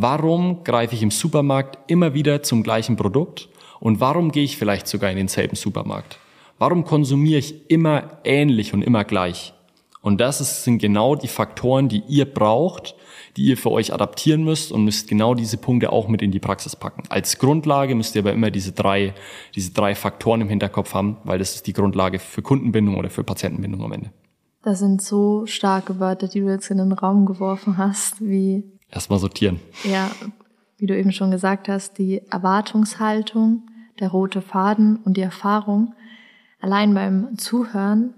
Warum 0.00 0.62
greife 0.62 0.94
ich 0.94 1.02
im 1.02 1.10
Supermarkt 1.10 1.90
immer 1.90 2.14
wieder 2.14 2.44
zum 2.44 2.62
gleichen 2.62 2.94
Produkt? 2.94 3.48
Und 3.80 3.98
warum 3.98 4.30
gehe 4.30 4.44
ich 4.44 4.56
vielleicht 4.56 4.86
sogar 4.86 5.10
in 5.10 5.16
denselben 5.16 5.56
Supermarkt? 5.56 6.20
Warum 6.56 6.84
konsumiere 6.84 7.40
ich 7.40 7.68
immer 7.68 8.20
ähnlich 8.22 8.72
und 8.72 8.82
immer 8.82 9.02
gleich? 9.02 9.54
Und 10.00 10.20
das 10.20 10.40
ist, 10.40 10.62
sind 10.62 10.78
genau 10.78 11.16
die 11.16 11.26
Faktoren, 11.26 11.88
die 11.88 12.04
ihr 12.06 12.32
braucht, 12.32 12.94
die 13.36 13.46
ihr 13.46 13.56
für 13.56 13.72
euch 13.72 13.92
adaptieren 13.92 14.44
müsst 14.44 14.70
und 14.70 14.84
müsst 14.84 15.08
genau 15.08 15.34
diese 15.34 15.56
Punkte 15.56 15.90
auch 15.90 16.06
mit 16.06 16.22
in 16.22 16.30
die 16.30 16.38
Praxis 16.38 16.76
packen. 16.76 17.02
Als 17.08 17.36
Grundlage 17.38 17.96
müsst 17.96 18.14
ihr 18.14 18.22
aber 18.22 18.32
immer 18.32 18.52
diese 18.52 18.70
drei, 18.70 19.14
diese 19.56 19.72
drei 19.72 19.96
Faktoren 19.96 20.42
im 20.42 20.48
Hinterkopf 20.48 20.94
haben, 20.94 21.16
weil 21.24 21.40
das 21.40 21.56
ist 21.56 21.66
die 21.66 21.72
Grundlage 21.72 22.20
für 22.20 22.42
Kundenbindung 22.42 22.98
oder 22.98 23.10
für 23.10 23.24
Patientenbindung 23.24 23.82
am 23.82 23.90
Ende. 23.90 24.12
Das 24.62 24.78
sind 24.78 25.02
so 25.02 25.44
starke 25.46 25.98
Wörter, 25.98 26.28
die 26.28 26.38
du 26.38 26.48
jetzt 26.48 26.70
in 26.70 26.78
den 26.78 26.92
Raum 26.92 27.26
geworfen 27.26 27.78
hast, 27.78 28.20
wie 28.20 28.77
Erstmal 28.90 29.18
sortieren. 29.18 29.60
Ja, 29.84 30.10
wie 30.78 30.86
du 30.86 30.96
eben 30.96 31.12
schon 31.12 31.30
gesagt 31.30 31.68
hast, 31.68 31.98
die 31.98 32.22
Erwartungshaltung, 32.30 33.62
der 34.00 34.08
rote 34.08 34.40
Faden 34.40 34.96
und 35.04 35.16
die 35.16 35.22
Erfahrung. 35.22 35.94
Allein 36.60 36.94
beim 36.94 37.36
Zuhören 37.36 38.14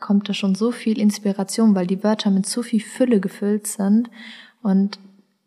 kommt 0.00 0.28
da 0.28 0.34
schon 0.34 0.54
so 0.54 0.70
viel 0.70 0.98
Inspiration, 0.98 1.74
weil 1.74 1.86
die 1.86 2.02
Wörter 2.02 2.30
mit 2.30 2.46
so 2.46 2.62
viel 2.62 2.80
Fülle 2.80 3.20
gefüllt 3.20 3.66
sind. 3.66 4.10
Und 4.62 4.98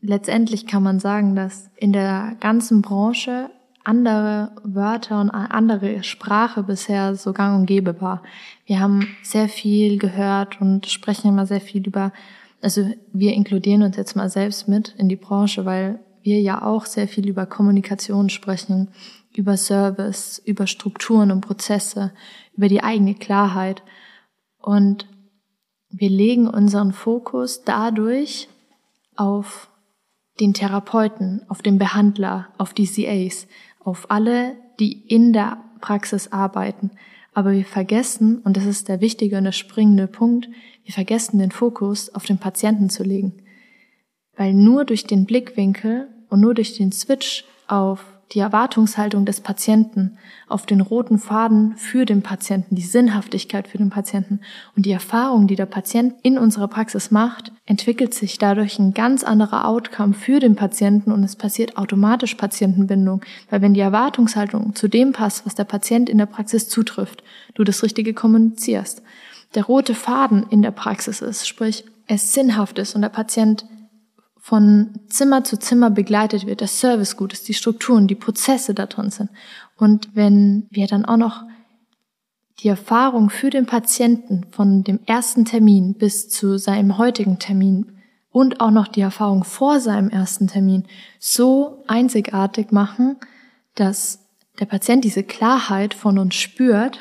letztendlich 0.01 0.67
kann 0.67 0.83
man 0.83 0.99
sagen, 0.99 1.35
dass 1.35 1.69
in 1.75 1.93
der 1.93 2.35
ganzen 2.39 2.81
Branche 2.81 3.49
andere 3.83 4.51
Wörter 4.63 5.21
und 5.21 5.29
andere 5.29 6.03
Sprache 6.03 6.63
bisher 6.63 7.15
so 7.15 7.33
gang 7.33 7.57
und 7.57 7.65
gäbe 7.65 8.01
war. 8.01 8.21
Wir 8.65 8.79
haben 8.79 9.07
sehr 9.23 9.47
viel 9.47 9.97
gehört 9.97 10.59
und 10.59 10.87
sprechen 10.87 11.29
immer 11.29 11.45
sehr 11.45 11.61
viel 11.61 11.87
über 11.87 12.11
also 12.61 12.89
wir 13.13 13.33
inkludieren 13.33 13.83
uns 13.83 13.97
jetzt 13.97 14.15
mal 14.15 14.29
selbst 14.29 14.67
mit 14.67 14.95
in 14.97 15.09
die 15.09 15.15
Branche, 15.15 15.65
weil 15.65 15.99
wir 16.21 16.41
ja 16.41 16.61
auch 16.61 16.85
sehr 16.85 17.07
viel 17.07 17.27
über 17.27 17.45
Kommunikation 17.45 18.29
sprechen, 18.29 18.89
über 19.35 19.55
Service, 19.55 20.41
über 20.43 20.67
Strukturen 20.67 21.31
und 21.31 21.41
Prozesse, 21.41 22.11
über 22.55 22.67
die 22.67 22.83
eigene 22.83 23.15
Klarheit. 23.15 23.83
Und 24.59 25.07
wir 25.89 26.09
legen 26.09 26.47
unseren 26.47 26.91
Fokus 26.91 27.63
dadurch 27.63 28.49
auf 29.15 29.69
den 30.39 30.53
Therapeuten, 30.53 31.43
auf 31.47 31.61
den 31.61 31.77
Behandler, 31.77 32.47
auf 32.57 32.73
die 32.73 32.87
CAs, 32.87 33.47
auf 33.79 34.11
alle, 34.11 34.55
die 34.79 34.91
in 35.07 35.33
der 35.33 35.63
Praxis 35.81 36.31
arbeiten. 36.31 36.91
Aber 37.37 37.51
wir 37.51 37.65
vergessen, 37.65 38.39
und 38.39 38.57
das 38.57 38.65
ist 38.65 38.87
der 38.87 38.99
wichtige 38.99 39.37
und 39.37 39.43
der 39.43 39.51
springende 39.51 40.07
Punkt, 40.07 40.49
wir 40.83 40.91
vergessen 40.91 41.37
den 41.37 41.51
Fokus 41.51 42.09
auf 42.15 42.25
den 42.25 42.39
Patienten 42.39 42.89
zu 42.89 43.03
legen. 43.03 43.43
Weil 44.35 44.55
nur 44.55 44.85
durch 44.85 45.03
den 45.03 45.25
Blickwinkel 45.25 46.07
und 46.29 46.41
nur 46.41 46.55
durch 46.55 46.75
den 46.77 46.91
Switch 46.91 47.45
auf 47.67 48.03
die 48.33 48.39
Erwartungshaltung 48.39 49.25
des 49.25 49.39
Patienten, 49.39 50.17
auf 50.47 50.65
den 50.65 50.81
roten 50.81 51.17
Faden 51.17 51.77
für 51.77 52.05
den 52.05 52.21
Patienten, 52.21 52.75
die 52.75 52.81
Sinnhaftigkeit 52.81 53.67
für 53.67 53.77
den 53.77 53.89
Patienten 53.89 54.41
und 54.75 54.85
die 54.85 54.91
Erfahrung, 54.91 55.47
die 55.47 55.55
der 55.55 55.65
Patient 55.65 56.13
in 56.23 56.37
unserer 56.37 56.67
Praxis 56.67 57.09
macht, 57.09 57.51
entwickelt 57.65 58.13
sich 58.13 58.37
dadurch 58.37 58.79
ein 58.79 58.93
ganz 58.93 59.23
anderer 59.23 59.65
Outcome 59.65 60.13
für 60.13 60.39
den 60.39 60.55
Patienten 60.55 61.11
und 61.11 61.23
es 61.23 61.35
passiert 61.35 61.77
automatisch 61.77 62.35
Patientenbindung, 62.35 63.21
weil 63.49 63.61
wenn 63.61 63.73
die 63.73 63.79
Erwartungshaltung 63.79 64.75
zu 64.75 64.87
dem 64.87 65.13
passt, 65.13 65.45
was 65.45 65.55
der 65.55 65.63
Patient 65.63 66.09
in 66.09 66.17
der 66.17 66.25
Praxis 66.25 66.67
zutrifft, 66.67 67.23
du 67.55 67.63
das 67.63 67.81
Richtige 67.81 68.13
kommunizierst, 68.13 69.01
der 69.55 69.63
rote 69.63 69.95
Faden 69.95 70.45
in 70.49 70.61
der 70.61 70.71
Praxis 70.71 71.21
ist, 71.21 71.47
sprich 71.47 71.85
es 72.07 72.33
sinnhaft 72.33 72.79
ist 72.79 72.95
und 72.95 73.01
der 73.01 73.09
Patient 73.09 73.65
von 74.47 74.91
Zimmer 75.09 75.43
zu 75.43 75.59
Zimmer 75.59 75.89
begleitet 75.89 76.45
wird, 76.45 76.61
der 76.61 76.69
Service 76.69 77.17
gut 77.17 77.33
ist, 77.33 77.49
die 77.49 77.53
Strukturen, 77.53 78.07
die 78.07 78.15
Prozesse 78.15 78.73
da 78.73 78.85
drin 78.85 79.09
sind. 79.09 79.29
Und 79.75 80.15
wenn 80.15 80.67
wir 80.69 80.87
dann 80.87 81.03
auch 81.03 81.17
noch 81.17 81.43
die 82.59 82.69
Erfahrung 82.69 83.29
für 83.29 83.49
den 83.49 83.65
Patienten 83.65 84.45
von 84.51 84.85
dem 84.85 85.01
ersten 85.05 85.43
Termin 85.43 85.95
bis 85.95 86.29
zu 86.29 86.57
seinem 86.57 86.97
heutigen 86.97 87.39
Termin 87.39 87.97
und 88.29 88.61
auch 88.61 88.71
noch 88.71 88.87
die 88.87 89.01
Erfahrung 89.01 89.43
vor 89.43 89.81
seinem 89.81 90.09
ersten 90.09 90.47
Termin 90.47 90.85
so 91.19 91.83
einzigartig 91.87 92.71
machen, 92.71 93.17
dass 93.75 94.29
der 94.61 94.65
Patient 94.65 95.03
diese 95.03 95.23
Klarheit 95.23 95.93
von 95.93 96.17
uns 96.17 96.35
spürt, 96.35 96.99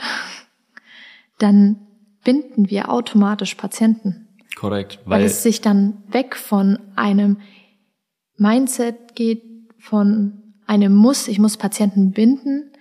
dann 1.38 1.76
binden 2.24 2.70
wir 2.70 2.90
automatisch 2.90 3.54
Patienten. 3.54 4.25
Korrekt. 4.56 4.98
Weil, 5.04 5.20
weil 5.20 5.26
es 5.26 5.42
sich 5.42 5.60
dann 5.60 6.02
weg 6.08 6.34
von 6.34 6.78
einem 6.96 7.38
Mindset 8.36 9.14
geht, 9.14 9.42
von 9.78 10.42
einem 10.66 10.94
Muss, 10.94 11.28
ich 11.28 11.38
muss 11.38 11.56
Patienten 11.56 12.10
binden, 12.10 12.72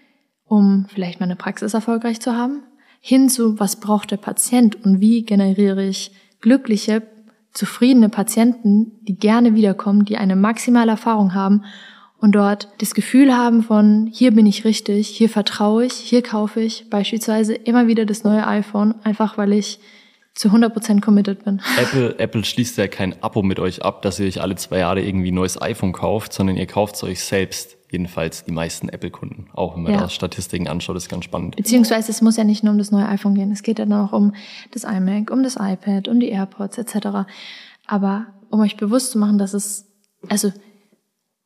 um 0.46 0.88
vielleicht 0.89 1.20
meine 1.20 1.36
Praxis 1.36 1.74
erfolgreich 1.74 2.20
zu 2.20 2.36
haben, 2.36 2.63
hin 3.00 3.29
zu, 3.29 3.60
was 3.60 3.79
braucht 3.79 4.10
der 4.10 4.17
Patient 4.17 4.84
und 4.84 5.00
wie 5.00 5.24
generiere 5.24 5.86
ich 5.86 6.12
glückliche, 6.41 7.03
zufriedene 7.51 8.10
Patienten, 8.10 8.94
die 9.03 9.17
gerne 9.17 9.53
wiederkommen, 9.53 10.05
die 10.05 10.17
eine 10.17 10.36
maximale 10.36 10.91
Erfahrung 10.91 11.34
haben 11.34 11.63
und 12.17 12.34
dort 12.36 12.70
das 12.79 12.94
Gefühl 12.94 13.36
haben 13.36 13.63
von, 13.63 14.10
hier 14.12 14.32
bin 14.32 14.46
ich 14.46 14.65
richtig, 14.65 15.08
hier 15.08 15.29
vertraue 15.29 15.86
ich, 15.86 15.94
hier 15.94 16.22
kaufe 16.22 16.62
ich 16.62 16.89
beispielsweise 16.89 17.53
immer 17.53 17.88
wieder 17.88 18.05
das 18.05 18.24
neue 18.24 18.48
iPhone, 18.48 18.96
einfach 19.03 19.38
weil 19.38 19.53
ich 19.53 19.79
zu 20.36 20.50
100% 20.50 21.01
committed 21.01 21.46
bin. 21.46 21.62
Apple, 21.80 22.20
Apple 22.20 22.44
schließt 22.44 22.77
ja 22.77 22.88
kein 22.88 23.22
Abo 23.24 23.42
mit 23.42 23.58
euch 23.58 23.84
ab, 23.84 24.01
dass 24.01 24.20
ihr 24.20 24.27
euch 24.27 24.42
alle 24.42 24.56
zwei 24.56 24.80
Jahre 24.80 25.01
irgendwie 25.01 25.32
ein 25.32 25.36
neues 25.36 25.60
iPhone 25.62 25.94
kauft, 25.94 26.34
sondern 26.34 26.58
ihr 26.58 26.68
kauft 26.68 26.96
es 26.96 27.04
euch 27.04 27.22
selbst. 27.22 27.77
Jedenfalls 27.89 28.44
die 28.44 28.51
meisten 28.51 28.89
Apple-Kunden. 28.89 29.48
Auch 29.54 29.75
wenn 29.75 29.84
man 29.84 29.94
ja. 29.94 30.00
da 30.00 30.10
Statistiken 30.10 30.68
anschaut, 30.68 30.98
ist 30.98 31.08
ganz 31.08 31.24
spannend. 31.24 31.56
Beziehungsweise 31.56 32.12
es 32.12 32.22
muss 32.22 32.36
ja 32.36 32.44
nicht 32.44 32.63
nur 32.63 32.74
um 32.74 32.77
das 32.77 32.92
neue 32.92 33.08
iPhone 33.08 33.36
gehen. 33.36 33.51
Es 33.51 33.63
geht 33.63 33.80
ja 33.80 33.86
dann 33.86 34.06
auch 34.06 34.12
um 34.12 34.34
das 34.72 34.84
iMac, 34.84 35.32
um 35.32 35.44
das 35.44 35.56
iPad, 35.56 36.10
um 36.10 36.20
die 36.20 36.30
AirPods 36.30 36.77
etc. 36.77 37.30
Aber 37.88 38.27
um 38.50 38.60
euch 38.60 38.75
bewusst 38.75 39.12
zu 39.12 39.18
machen, 39.18 39.38
dass 39.38 39.54
es, 39.54 39.88
also 40.27 40.51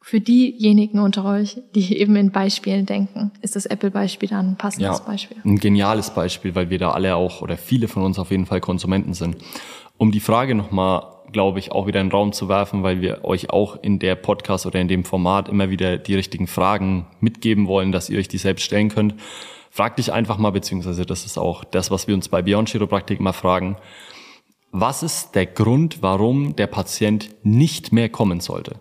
für 0.02 0.22
diejenigen 0.22 1.00
unter 1.00 1.26
euch, 1.26 1.62
die 1.76 1.98
eben 1.98 2.16
in 2.16 2.32
Beispielen 2.32 2.86
denken, 2.86 3.32
ist 3.42 3.56
das 3.56 3.66
Apple-Beispiel 3.66 4.30
dann 4.30 4.52
ein 4.52 4.58
passendes 4.58 5.00
ja, 5.00 5.06
Beispiel. 5.06 5.38
Ein 5.44 5.58
geniales 5.58 6.12
Beispiel, 6.12 6.56
weil 6.56 6.70
wir 6.70 6.80
da 6.80 6.92
alle 6.92 7.16
auch 7.16 7.42
oder 7.42 7.58
viele 7.58 7.88
von 7.88 8.04
uns 8.04 8.18
auf 8.18 8.32
jeden 8.32 8.46
Fall 8.46 8.62
Konsumenten 8.62 9.14
sind. 9.14 9.38
Um 9.98 10.12
die 10.12 10.22
Frage 10.22 10.56
nochmal, 10.56 11.04
glaube 11.32 11.60
ich, 11.60 11.72
auch 11.72 11.86
wieder 11.86 12.00
in 12.00 12.08
den 12.08 12.12
Raum 12.14 12.32
zu 12.32 12.48
werfen, 12.48 12.82
weil 12.82 13.02
wir 13.02 13.26
euch 13.26 13.50
auch 13.50 13.78
in 13.82 14.00
der 14.00 14.16
Podcast 14.16 14.66
oder 14.66 14.80
in 14.80 14.88
dem 14.88 15.04
Format 15.04 15.50
immer 15.50 15.70
wieder 15.70 15.98
die 15.98 16.16
richtigen 16.16 16.48
Fragen 16.48 17.06
mitgeben 17.20 17.68
wollen, 17.68 17.92
dass 17.92 18.10
ihr 18.10 18.20
euch 18.20 18.30
die 18.30 18.38
selbst 18.38 18.64
stellen 18.64 18.90
könnt. 18.90 19.16
Frag 19.70 19.98
dich 19.98 20.12
einfach 20.14 20.38
mal, 20.38 20.52
beziehungsweise 20.52 21.06
das 21.06 21.26
ist 21.26 21.38
auch 21.38 21.64
das, 21.64 21.92
was 21.92 22.08
wir 22.08 22.16
uns 22.16 22.30
bei 22.30 22.42
Beyond 22.42 22.70
Chiropraktik 22.70 23.20
mal 23.20 23.34
fragen. 23.34 23.76
Was 24.72 25.04
ist 25.04 25.36
der 25.36 25.46
Grund, 25.46 26.02
warum 26.02 26.56
der 26.56 26.68
Patient 26.68 27.30
nicht 27.44 27.92
mehr 27.92 28.10
kommen 28.10 28.40
sollte? 28.40 28.80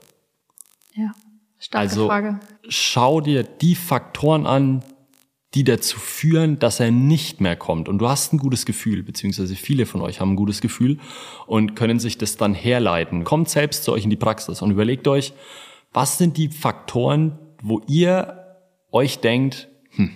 Ja, 0.99 1.13
starke 1.59 1.89
also, 1.89 2.07
Frage. 2.09 2.41
Schau 2.69 3.21
dir 3.21 3.45
die 3.45 3.77
Faktoren 3.77 4.47
an, 4.47 4.83
die 5.55 5.63
dazu 5.63 5.99
führen, 5.99 6.59
dass 6.59 6.81
er 6.81 6.91
nicht 6.91 7.41
mehr 7.41 7.55
kommt. 7.55 7.89
Und 7.89 7.99
du 7.99 8.09
hast 8.09 8.33
ein 8.33 8.39
gutes 8.39 8.67
Gefühl, 8.67 9.05
beziehungsweise 9.05 9.55
viele 9.55 9.87
von 9.87 10.01
euch 10.01 10.21
haben 10.21 10.33
ein 10.33 10.37
gutes 10.37 10.61
Gefühl 10.61 10.99
und 11.47 11.77
können 11.77 12.01
sich 12.01 12.19
das 12.19 12.37
dann 12.37 12.53
herleiten. 12.53 13.23
Kommt 13.23 13.49
selbst 13.49 13.85
zu 13.85 13.93
euch 13.93 14.03
in 14.03 14.11
die 14.11 14.17
Praxis 14.17 14.61
und 14.61 14.73
überlegt 14.73 15.07
euch, 15.07 15.33
was 15.93 16.19
sind 16.19 16.37
die 16.37 16.49
Faktoren, 16.49 17.39
wo 17.63 17.81
ihr 17.87 18.57
euch 18.91 19.21
denkt, 19.21 19.69
hm, 19.91 20.11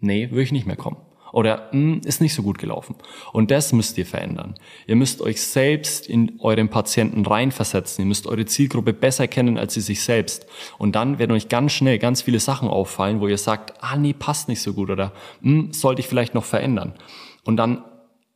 nee, 0.00 0.30
würde 0.30 0.42
ich 0.42 0.52
nicht 0.52 0.66
mehr 0.66 0.76
kommen 0.76 0.98
oder 1.34 1.68
hm, 1.72 2.00
ist 2.04 2.20
nicht 2.20 2.32
so 2.32 2.42
gut 2.42 2.58
gelaufen. 2.58 2.94
Und 3.32 3.50
das 3.50 3.72
müsst 3.72 3.98
ihr 3.98 4.06
verändern. 4.06 4.54
Ihr 4.86 4.94
müsst 4.94 5.20
euch 5.20 5.42
selbst 5.42 6.06
in 6.06 6.38
euren 6.38 6.68
Patienten 6.68 7.26
reinversetzen. 7.26 8.04
Ihr 8.04 8.08
müsst 8.08 8.28
eure 8.28 8.46
Zielgruppe 8.46 8.92
besser 8.92 9.26
kennen 9.26 9.58
als 9.58 9.74
sie 9.74 9.80
sich 9.80 10.02
selbst. 10.02 10.46
Und 10.78 10.94
dann 10.94 11.18
werden 11.18 11.32
euch 11.32 11.48
ganz 11.48 11.72
schnell 11.72 11.98
ganz 11.98 12.22
viele 12.22 12.38
Sachen 12.38 12.68
auffallen, 12.68 13.20
wo 13.20 13.26
ihr 13.26 13.38
sagt, 13.38 13.74
ah 13.80 13.96
nee, 13.96 14.12
passt 14.12 14.48
nicht 14.48 14.62
so 14.62 14.74
gut 14.74 14.90
oder 14.90 15.12
hm, 15.42 15.72
sollte 15.72 16.00
ich 16.00 16.06
vielleicht 16.06 16.34
noch 16.34 16.44
verändern. 16.44 16.92
Und 17.42 17.56
dann 17.56 17.82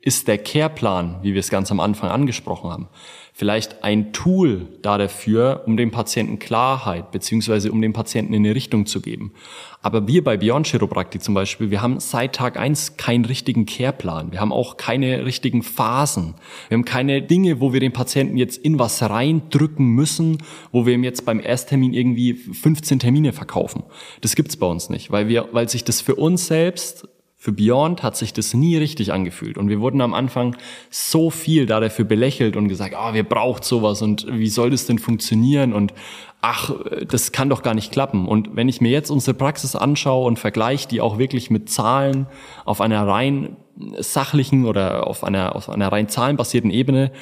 ist 0.09 0.27
der 0.27 0.39
Careplan, 0.39 1.19
wie 1.21 1.35
wir 1.35 1.41
es 1.41 1.51
ganz 1.51 1.71
am 1.71 1.81
Anfang 1.81 2.09
angesprochen 2.09 2.71
haben, 2.71 2.89
vielleicht 3.35 3.85
ein 3.85 4.15
Tool 4.15 4.67
da 4.81 4.97
dafür, 4.97 5.65
um 5.67 5.77
dem 5.77 5.91
Patienten 5.91 6.39
Klarheit 6.39 7.11
beziehungsweise 7.11 7.71
um 7.71 7.83
dem 7.83 7.93
Patienten 7.93 8.33
in 8.33 8.47
eine 8.47 8.55
Richtung 8.55 8.87
zu 8.87 9.03
geben. 9.03 9.35
Aber 9.83 10.09
wir 10.09 10.25
bei 10.25 10.39
Beyond 10.39 10.67
Chiropraktik 10.67 11.23
zum 11.23 11.35
Beispiel, 11.35 11.71
wir 11.71 11.83
haben 11.83 12.01
seit 12.01 12.35
Tag 12.35 12.59
eins 12.59 12.97
keinen 12.97 13.27
richtigen 13.27 13.67
Careplan. 13.67 14.33
Wir 14.33 14.41
haben 14.41 14.51
auch 14.51 14.79
keine 14.79 15.27
richtigen 15.27 15.63
Phasen. 15.63 16.37
Wir 16.69 16.79
haben 16.79 16.87
keine 16.87 17.21
Dinge, 17.21 17.61
wo 17.61 17.75
wir 17.75 17.81
den 17.81 17.93
Patienten 17.93 18.39
jetzt 18.39 18.57
in 18.57 18.79
was 18.79 19.03
reindrücken 19.03 19.87
müssen, 19.87 20.39
wo 20.73 20.87
wir 20.87 20.95
ihm 20.95 21.05
jetzt 21.05 21.27
beim 21.27 21.39
Ersttermin 21.39 21.93
irgendwie 21.93 22.33
15 22.33 22.99
Termine 22.99 23.35
verkaufen. 23.35 23.83
Das 24.23 24.37
gibt's 24.37 24.57
bei 24.57 24.67
uns 24.67 24.89
nicht, 24.89 25.11
weil 25.11 25.29
wir, 25.29 25.51
weil 25.53 25.69
sich 25.69 25.85
das 25.85 26.01
für 26.01 26.15
uns 26.15 26.47
selbst 26.47 27.07
für 27.49 27.53
Beyond 27.53 28.03
hat 28.03 28.15
sich 28.15 28.35
das 28.35 28.53
nie 28.53 28.77
richtig 28.77 29.11
angefühlt. 29.11 29.57
Und 29.57 29.71
wir 29.71 29.81
wurden 29.81 30.03
am 30.03 30.13
Anfang 30.13 30.55
so 30.91 31.31
viel 31.31 31.65
da 31.65 31.81
dafür 31.81 32.05
belächelt 32.05 32.57
und 32.57 32.69
gesagt, 32.69 32.95
ah, 32.95 33.09
oh, 33.09 33.15
wir 33.15 33.25
braucht 33.25 33.65
sowas 33.65 34.03
und 34.03 34.27
wie 34.29 34.51
soll 34.51 34.69
das 34.69 34.85
denn 34.85 34.99
funktionieren? 34.99 35.73
Und 35.73 35.95
ach, 36.43 36.73
das 37.09 37.33
kann 37.33 37.49
doch 37.49 37.63
gar 37.63 37.73
nicht 37.73 37.91
klappen. 37.91 38.29
Und 38.29 38.55
wenn 38.55 38.69
ich 38.69 38.83
mir 38.83 38.91
jetzt 38.91 39.09
unsere 39.09 39.33
Praxis 39.33 39.77
anschaue 39.77 40.27
und 40.27 40.39
vergleiche 40.39 40.89
die 40.89 41.01
auch 41.01 41.17
wirklich 41.17 41.49
mit 41.49 41.71
Zahlen 41.71 42.27
auf 42.67 42.83
einer 42.83 43.07
rein 43.07 43.57
sachlichen 43.99 44.67
oder 44.67 45.07
auf 45.07 45.25
einer, 45.25 45.57
auf 45.57 45.71
einer 45.71 45.91
rein 45.91 46.11
zahlenbasierten 46.11 46.71
Ebene, 46.71 47.13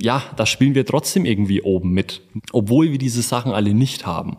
ja, 0.00 0.24
da 0.34 0.44
spielen 0.44 0.74
wir 0.74 0.86
trotzdem 0.86 1.24
irgendwie 1.24 1.62
oben 1.62 1.92
mit, 1.92 2.20
obwohl 2.50 2.90
wir 2.90 2.98
diese 2.98 3.22
Sachen 3.22 3.52
alle 3.52 3.74
nicht 3.74 4.06
haben. 4.06 4.38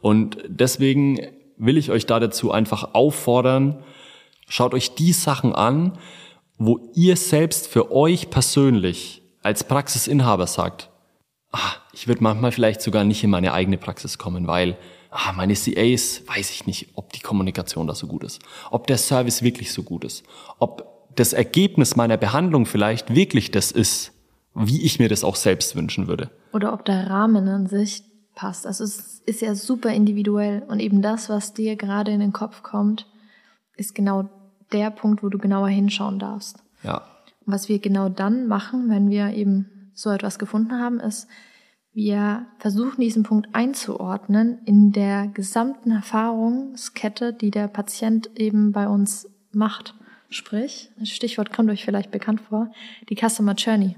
Und 0.00 0.38
deswegen 0.48 1.20
will 1.58 1.76
ich 1.76 1.90
euch 1.90 2.06
da 2.06 2.18
dazu 2.20 2.52
einfach 2.52 2.94
auffordern, 2.94 3.82
Schaut 4.52 4.74
euch 4.74 4.94
die 4.94 5.14
Sachen 5.14 5.54
an, 5.54 5.96
wo 6.58 6.78
ihr 6.92 7.16
selbst 7.16 7.68
für 7.68 7.90
euch 7.90 8.28
persönlich 8.28 9.22
als 9.42 9.64
Praxisinhaber 9.64 10.46
sagt, 10.46 10.90
ah, 11.52 11.72
ich 11.94 12.06
würde 12.06 12.22
manchmal 12.22 12.52
vielleicht 12.52 12.82
sogar 12.82 13.02
nicht 13.04 13.24
in 13.24 13.30
meine 13.30 13.54
eigene 13.54 13.78
Praxis 13.78 14.18
kommen, 14.18 14.46
weil 14.46 14.76
ah, 15.10 15.32
meine 15.32 15.54
CAs, 15.54 16.20
weiß 16.26 16.50
ich 16.50 16.66
nicht, 16.66 16.90
ob 16.96 17.14
die 17.14 17.20
Kommunikation 17.20 17.86
da 17.86 17.94
so 17.94 18.06
gut 18.06 18.24
ist, 18.24 18.40
ob 18.70 18.86
der 18.88 18.98
Service 18.98 19.40
wirklich 19.40 19.72
so 19.72 19.84
gut 19.84 20.04
ist, 20.04 20.22
ob 20.58 21.08
das 21.16 21.32
Ergebnis 21.32 21.96
meiner 21.96 22.18
Behandlung 22.18 22.66
vielleicht 22.66 23.14
wirklich 23.14 23.52
das 23.52 23.70
ist, 23.70 24.12
wie 24.54 24.82
ich 24.82 24.98
mir 24.98 25.08
das 25.08 25.24
auch 25.24 25.36
selbst 25.36 25.76
wünschen 25.76 26.08
würde. 26.08 26.30
Oder 26.52 26.74
ob 26.74 26.84
der 26.84 27.08
Rahmen 27.08 27.48
an 27.48 27.68
sich 27.68 28.02
passt. 28.34 28.66
Also 28.66 28.84
es 28.84 29.22
ist 29.24 29.40
ja 29.40 29.54
super 29.54 29.94
individuell 29.94 30.62
und 30.68 30.78
eben 30.78 31.00
das, 31.00 31.30
was 31.30 31.54
dir 31.54 31.76
gerade 31.76 32.12
in 32.12 32.20
den 32.20 32.34
Kopf 32.34 32.62
kommt, 32.62 33.06
ist 33.78 33.94
genau 33.94 34.28
der 34.72 34.90
Punkt, 34.90 35.22
wo 35.22 35.28
du 35.28 35.38
genauer 35.38 35.68
hinschauen 35.68 36.18
darfst. 36.18 36.62
Ja. 36.82 37.02
Was 37.44 37.68
wir 37.68 37.78
genau 37.78 38.08
dann 38.08 38.46
machen, 38.46 38.88
wenn 38.88 39.10
wir 39.10 39.30
eben 39.30 39.90
so 39.94 40.10
etwas 40.10 40.38
gefunden 40.38 40.78
haben, 40.80 41.00
ist, 41.00 41.28
wir 41.94 42.46
versuchen 42.58 43.02
diesen 43.02 43.22
Punkt 43.22 43.50
einzuordnen 43.52 44.58
in 44.64 44.92
der 44.92 45.28
gesamten 45.28 45.90
Erfahrungskette, 45.90 47.34
die 47.34 47.50
der 47.50 47.68
Patient 47.68 48.30
eben 48.36 48.72
bei 48.72 48.88
uns 48.88 49.28
macht. 49.52 49.94
Sprich, 50.30 50.90
das 50.98 51.10
Stichwort 51.10 51.52
kommt 51.52 51.70
euch 51.70 51.84
vielleicht 51.84 52.10
bekannt 52.10 52.40
vor, 52.40 52.72
die 53.10 53.16
Customer 53.16 53.52
Journey. 53.52 53.96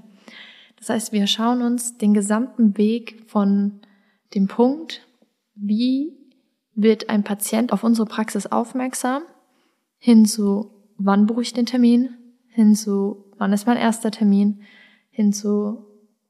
Das 0.77 0.89
heißt, 0.89 1.13
wir 1.13 1.25
schauen 1.27 1.61
uns 1.61 1.97
den 1.97 2.13
gesamten 2.13 2.77
Weg 2.77 3.23
von 3.27 3.79
dem 4.33 4.47
Punkt, 4.47 5.07
wie 5.55 6.11
wird 6.73 7.09
ein 7.09 7.23
Patient 7.23 7.71
auf 7.71 7.85
unsere 7.85 8.05
Praxis 8.05 8.47
aufmerksam, 8.47 9.23
hin 10.05 10.27
zu, 10.27 10.69
wann 10.99 11.25
buche 11.25 11.41
ich 11.41 11.53
den 11.53 11.65
Termin, 11.65 12.09
hin 12.47 12.75
zu, 12.75 13.25
wann 13.39 13.51
ist 13.53 13.65
mein 13.65 13.75
erster 13.75 14.11
Termin, 14.11 14.61
hin 15.09 15.33
zu, 15.33 15.83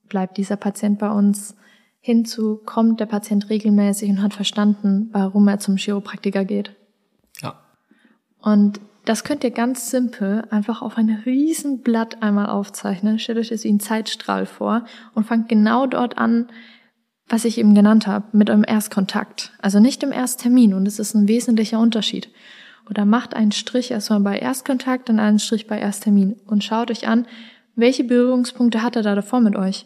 bleibt 0.08 0.38
dieser 0.38 0.56
Patient 0.56 0.98
bei 0.98 1.12
uns, 1.12 1.58
hinzu 2.00 2.62
kommt 2.66 3.02
der 3.02 3.06
Patient 3.06 3.50
regelmäßig 3.50 4.10
und 4.10 4.22
hat 4.22 4.34
verstanden, 4.34 5.10
warum 5.12 5.46
er 5.50 5.60
zum 5.60 5.76
Chiropraktiker 5.76 6.46
geht. 6.46 6.74
Ja. 7.42 7.60
Und 8.40 8.80
das 9.04 9.26
könnt 9.26 9.44
ihr 9.44 9.52
ganz 9.52 9.92
simpel 9.92 10.46
einfach 10.52 10.82
auf 10.82 10.98
ein 10.98 11.10
riesen 11.26 11.82
Blatt 11.82 12.24
einmal 12.24 12.46
aufzeichnen. 12.46 13.20
Stellt 13.20 13.40
euch 13.40 13.50
das 13.50 13.66
wie 13.66 13.74
ein 13.74 13.82
Zeitstrahl 13.82 14.46
vor 14.46 14.86
und 15.16 15.26
fangt 15.26 15.50
genau 15.50 15.86
dort 15.86 16.18
an, 16.18 16.48
was 17.28 17.44
ich 17.44 17.58
eben 17.58 17.76
genannt 17.76 18.08
habe, 18.08 18.38
mit 18.38 18.50
eurem 18.50 18.64
Erstkontakt. 18.66 19.52
Also 19.60 19.82
nicht 19.82 20.02
im 20.02 20.14
Ersttermin 20.14 20.74
und 20.74 20.88
es 20.88 20.98
ist 20.98 21.14
ein 21.14 21.28
wesentlicher 21.28 21.78
Unterschied. 21.78 22.30
Oder 22.90 23.06
macht 23.06 23.34
einen 23.34 23.52
Strich 23.52 23.92
erstmal 23.92 24.20
bei 24.20 24.38
Erstkontakt 24.38 25.10
und 25.10 25.20
einen 25.20 25.40
Strich 25.40 25.68
bei 25.68 25.80
Ersttermin 25.80 26.36
und 26.46 26.64
schaut 26.64 26.92
euch 26.92 27.08
an, 27.08 27.28
welche 27.76 28.04
Berührungspunkte 28.04 28.82
hat 28.82 28.96
er 28.96 29.02
da 29.02 29.16
davor 29.16 29.42
mit 29.42 29.56
euch? 29.56 29.86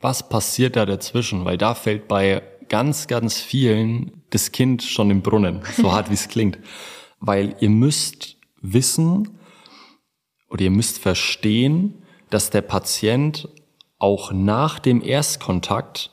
Was 0.00 0.28
passiert 0.28 0.76
da 0.76 0.86
dazwischen? 0.86 1.44
Weil 1.44 1.58
da 1.58 1.74
fällt 1.74 2.08
bei 2.08 2.42
ganz, 2.68 3.06
ganz 3.06 3.38
vielen 3.40 4.22
das 4.30 4.52
Kind 4.52 4.82
schon 4.82 5.10
im 5.10 5.22
Brunnen, 5.22 5.60
so 5.76 5.92
hart 5.92 6.10
wie 6.10 6.14
es 6.14 6.28
klingt. 6.28 6.58
Weil 7.18 7.56
ihr 7.60 7.70
müsst 7.70 8.36
wissen 8.62 9.38
oder 10.48 10.62
ihr 10.62 10.70
müsst 10.70 10.98
verstehen, 10.98 12.02
dass 12.30 12.50
der 12.50 12.62
Patient 12.62 13.48
auch 13.98 14.32
nach 14.32 14.78
dem 14.78 15.02
Erstkontakt 15.02 16.10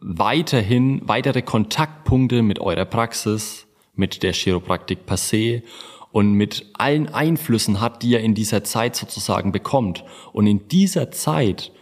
weiterhin 0.00 1.00
weitere 1.06 1.40
Kontaktpunkte 1.42 2.42
mit 2.42 2.58
eurer 2.58 2.84
Praxis, 2.84 3.66
mit 3.96 4.22
der 4.22 4.32
Chiropraktik 4.32 5.00
se 5.16 5.62
und 6.12 6.34
mit 6.34 6.66
allen 6.74 7.08
Einflüssen 7.08 7.80
hat, 7.80 8.02
die 8.02 8.14
er 8.14 8.20
in 8.20 8.34
dieser 8.34 8.62
Zeit 8.62 8.94
sozusagen 8.94 9.50
bekommt. 9.50 10.04
Und 10.32 10.46
in 10.46 10.68
dieser 10.68 11.10
Zeit 11.10 11.72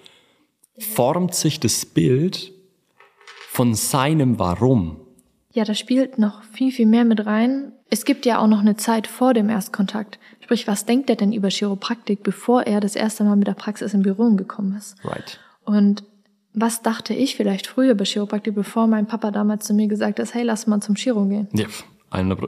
formt 0.78 1.34
sich 1.34 1.60
das 1.60 1.84
Bild 1.84 2.52
von 3.50 3.74
seinem 3.74 4.38
Warum. 4.38 4.96
Ja, 5.52 5.64
da 5.64 5.74
spielt 5.74 6.18
noch 6.18 6.42
viel, 6.44 6.72
viel 6.72 6.86
mehr 6.86 7.04
mit 7.04 7.26
rein. 7.26 7.72
Es 7.90 8.06
gibt 8.06 8.24
ja 8.24 8.38
auch 8.38 8.46
noch 8.46 8.60
eine 8.60 8.76
Zeit 8.76 9.06
vor 9.06 9.34
dem 9.34 9.50
Erstkontakt. 9.50 10.18
Sprich, 10.40 10.66
was 10.66 10.86
denkt 10.86 11.10
er 11.10 11.16
denn 11.16 11.32
über 11.32 11.50
Chiropraktik, 11.50 12.22
bevor 12.22 12.62
er 12.62 12.80
das 12.80 12.96
erste 12.96 13.24
Mal 13.24 13.36
mit 13.36 13.46
der 13.46 13.52
Praxis 13.52 13.92
in 13.92 14.00
Berührung 14.00 14.38
gekommen 14.38 14.74
ist? 14.78 14.96
Right. 15.04 15.38
Und 15.64 16.04
was 16.54 16.80
dachte 16.80 17.12
ich 17.12 17.36
vielleicht 17.36 17.66
früher 17.66 17.92
über 17.92 18.06
Chiropraktik, 18.06 18.54
bevor 18.54 18.86
mein 18.86 19.06
Papa 19.06 19.30
damals 19.30 19.66
zu 19.66 19.74
mir 19.74 19.88
gesagt 19.88 20.18
hat, 20.18 20.32
hey, 20.32 20.42
lass 20.42 20.66
mal 20.66 20.80
zum 20.80 20.94
Chiro 20.94 21.26
gehen? 21.26 21.48
Ja, 21.52 21.66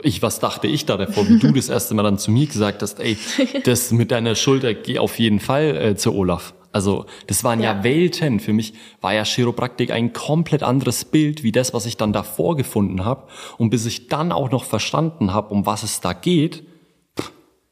ich, 0.03 0.23
was 0.23 0.41
dachte 0.41 0.67
ich 0.67 0.87
da 0.87 0.97
davor, 0.97 1.29
wie 1.29 1.39
du 1.39 1.53
das 1.55 1.69
erste 1.69 1.95
Mal 1.95 2.03
dann 2.03 2.19
zu 2.19 2.31
mir 2.31 2.47
gesagt 2.47 2.83
hast, 2.83 3.01
ey, 3.01 3.17
das 3.65 3.93
mit 3.93 4.11
deiner 4.11 4.35
Schulter, 4.35 4.75
geh 4.75 4.99
auf 4.99 5.19
jeden 5.19 5.41
Fall 5.41 5.77
äh, 5.77 5.97
zu 5.97 6.15
Olaf. 6.15 6.55
Also 6.75 7.07
das 7.29 7.45
waren 7.45 7.61
ja. 7.61 7.77
ja. 7.77 7.85
Welten. 7.85 8.41
Für 8.41 8.53
mich 8.53 8.75
war 9.01 9.15
ja 9.15 9.25
Chiropraktik 9.25 9.93
ein 9.93 10.13
komplett 10.13 10.65
anderes 10.65 11.05
Bild 11.05 11.45
wie 11.45 11.53
das, 11.53 11.73
was 11.73 11.87
ich 11.87 11.97
dann 11.97 12.13
davor 12.13 12.57
gefunden 12.57 13.05
habe. 13.05 13.29
Und 13.59 13.71
bis 13.71 13.87
ich 13.87 14.09
dann 14.09 14.33
auch 14.33 14.51
noch 14.51 14.65
verstanden 14.65 15.33
habe, 15.33 15.55
um 15.55 15.67
was 15.67 15.85
es 15.85 16.01
da 16.01 16.13
geht. 16.13 16.65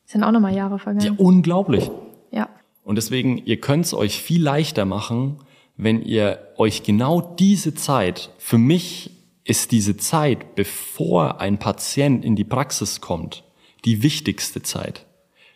Sind 0.05 0.23
auch 0.23 0.31
nochmal 0.31 0.55
Jahre 0.55 0.79
vergangen. 0.79 1.05
Ja, 1.05 1.25
unglaublich. 1.25 1.91
Ja. 2.31 2.49
Und 2.85 2.95
deswegen, 2.95 3.39
ihr 3.39 3.61
könnt 3.61 3.87
es 3.87 3.95
euch 3.95 4.23
viel 4.23 4.43
leichter 4.43 4.85
machen, 4.85 5.39
wenn 5.77 6.03
ihr 6.03 6.39
euch 6.57 6.85
genau 6.85 7.21
diese 7.21 7.75
Zeit, 7.75 8.31
für 8.39 8.59
mich 8.59 9.11
ist 9.45 9.73
diese 9.73 9.97
Zeit, 9.97 10.55
bevor 10.55 11.41
ein 11.41 11.59
Patient 11.59 12.25
in 12.25 12.37
die 12.37 12.45
Praxis 12.45 13.01
kommt, 13.01 13.45
die 13.85 14.03
wichtigste 14.03 14.63
Zeit. 14.63 15.07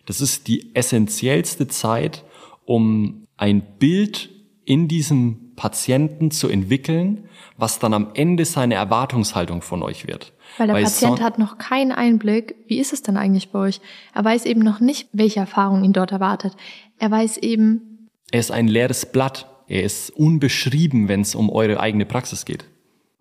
Das 0.06 0.20
ist 0.20 0.48
die 0.48 0.74
essentiellste 0.74 1.68
Zeit, 1.68 2.24
um 2.64 3.26
ein 3.36 3.62
Bild 3.78 4.30
in 4.64 4.88
diesem 4.88 5.54
Patienten 5.54 6.30
zu 6.30 6.48
entwickeln, 6.48 7.28
was 7.56 7.78
dann 7.78 7.94
am 7.94 8.10
Ende 8.14 8.44
seine 8.44 8.74
Erwartungshaltung 8.74 9.62
von 9.62 9.82
euch 9.82 10.06
wird. 10.06 10.32
Weil 10.58 10.66
der 10.66 10.76
Weil 10.76 10.84
Patient 10.84 11.22
hat 11.22 11.38
noch 11.38 11.58
keinen 11.58 11.92
Einblick, 11.92 12.56
wie 12.66 12.78
ist 12.78 12.92
es 12.92 13.02
denn 13.02 13.16
eigentlich 13.16 13.50
bei 13.50 13.60
euch? 13.60 13.80
Er 14.14 14.24
weiß 14.24 14.44
eben 14.44 14.60
noch 14.60 14.80
nicht, 14.80 15.08
welche 15.12 15.40
Erfahrung 15.40 15.84
ihn 15.84 15.92
dort 15.92 16.12
erwartet. 16.12 16.56
Er 16.98 17.10
weiß 17.10 17.38
eben. 17.38 18.08
Er 18.30 18.40
ist 18.40 18.50
ein 18.50 18.68
leeres 18.68 19.06
Blatt. 19.06 19.48
Er 19.68 19.82
ist 19.82 20.10
unbeschrieben, 20.10 21.08
wenn 21.08 21.22
es 21.22 21.34
um 21.34 21.50
eure 21.50 21.80
eigene 21.80 22.06
Praxis 22.06 22.44
geht. 22.44 22.66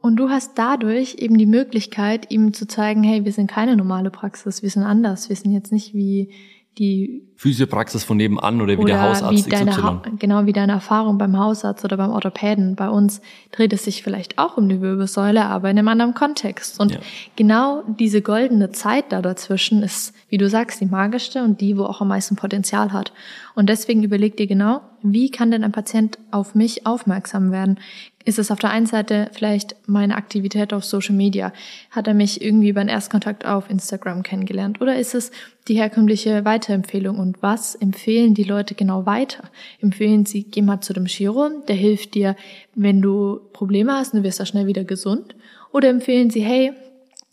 Und 0.06 0.18
du 0.18 0.30
hast 0.30 0.52
dadurch 0.60 1.16
eben 1.16 1.36
die 1.36 1.48
Möglichkeit, 1.48 2.32
ihm 2.32 2.54
zu 2.54 2.68
zeigen, 2.68 3.02
hey, 3.02 3.26
wir 3.26 3.32
sind 3.32 3.50
keine 3.50 3.76
normale 3.76 4.12
Praxis, 4.12 4.62
wir 4.62 4.70
sind 4.70 4.84
anders, 4.84 5.30
wir 5.30 5.36
sind 5.36 5.52
jetzt 5.52 5.72
nicht 5.72 5.96
wie 5.96 6.30
die 6.78 7.24
Physiopraxis 7.38 8.04
von 8.04 8.18
nebenan 8.18 8.62
oder 8.62 8.74
wie 8.74 8.84
oder 8.84 8.94
der 8.94 9.02
Hausarzt 9.02 9.48
wie 9.48 9.50
deine 9.50 9.72
XY. 9.72 10.18
genau 10.20 10.46
wie 10.46 10.54
deine 10.54 10.74
Erfahrung 10.74 11.18
beim 11.18 11.40
Hausarzt 11.40 11.84
oder 11.86 11.98
beim 11.98 12.12
Orthopäden. 12.12 12.76
Bei 12.76 12.88
uns 12.88 13.20
dreht 13.52 13.74
es 13.74 13.86
sich 13.86 14.04
vielleicht 14.04 14.38
auch 14.38 14.58
um 14.58 14.70
die 14.70 14.80
Wirbelsäule, 14.80 15.44
aber 15.44 15.72
in 15.72 15.80
einem 15.80 15.88
anderen 15.88 16.14
Kontext. 16.14 16.80
Und 16.80 16.92
ja. 16.92 17.00
genau 17.36 17.82
diese 18.00 18.22
goldene 18.22 18.70
Zeit 18.72 19.06
da 19.10 19.24
dazwischen 19.24 19.82
ist, 19.82 20.14
wie 20.30 20.38
du 20.38 20.48
sagst, 20.48 20.82
die 20.82 20.86
magischste 20.86 21.44
und 21.44 21.62
die, 21.62 21.78
wo 21.80 21.84
auch 21.84 22.02
am 22.02 22.10
meisten 22.10 22.36
Potenzial 22.36 22.94
hat. 22.94 23.12
Und 23.56 23.70
deswegen 23.70 24.04
überleg 24.04 24.38
dir 24.38 24.46
genau, 24.46 24.82
wie 25.02 25.32
kann 25.32 25.50
denn 25.50 25.64
ein 25.64 25.72
Patient 25.72 26.20
auf 26.30 26.54
mich 26.54 26.86
aufmerksam 26.86 27.52
werden? 27.52 27.80
Ist 28.26 28.40
es 28.40 28.50
auf 28.50 28.58
der 28.58 28.72
einen 28.72 28.88
Seite 28.88 29.30
vielleicht 29.34 29.76
meine 29.86 30.16
Aktivität 30.16 30.74
auf 30.74 30.84
Social 30.84 31.16
Media? 31.16 31.54
Hat 31.92 32.08
er 32.08 32.16
mich 32.16 32.42
irgendwie 32.42 32.76
einen 32.76 32.90
Erstkontakt 32.90 33.46
auf 33.46 33.70
Instagram 33.70 34.24
kennengelernt? 34.24 34.82
Oder 34.82 34.98
ist 34.98 35.14
es 35.14 35.30
die 35.68 35.76
herkömmliche 35.76 36.44
Weiterempfehlung? 36.44 37.20
Und 37.20 37.44
was 37.44 37.76
empfehlen 37.76 38.34
die 38.34 38.44
Leute 38.44 38.74
genau 38.74 39.06
weiter? 39.06 39.44
Empfehlen 39.80 40.26
sie, 40.26 40.44
geh 40.44 40.64
mal 40.64 40.82
zu 40.82 40.94
dem 40.94 41.06
Chiro, 41.06 41.50
der 41.68 41.76
hilft 41.76 42.16
dir, 42.16 42.36
wenn 42.74 43.00
du 43.00 43.40
Probleme 43.54 43.94
hast 43.94 44.14
und 44.14 44.20
du 44.20 44.24
wirst 44.24 44.40
da 44.40 44.48
schnell 44.48 44.66
wieder 44.66 44.84
gesund? 44.84 45.36
Oder 45.72 45.90
empfehlen 45.90 46.32
sie, 46.32 46.42
hey, 46.42 46.74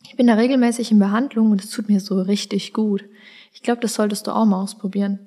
ich 0.04 0.16
bin 0.16 0.26
da 0.26 0.34
regelmäßig 0.34 0.90
in 0.90 0.98
Behandlung 0.98 1.52
und 1.52 1.64
es 1.64 1.70
tut 1.70 1.88
mir 1.88 2.00
so 2.00 2.20
richtig 2.20 2.74
gut. 2.74 3.02
Ich 3.54 3.62
glaube, 3.62 3.80
das 3.80 3.94
solltest 3.94 4.26
du 4.26 4.30
auch 4.30 4.44
mal 4.44 4.62
ausprobieren 4.62 5.20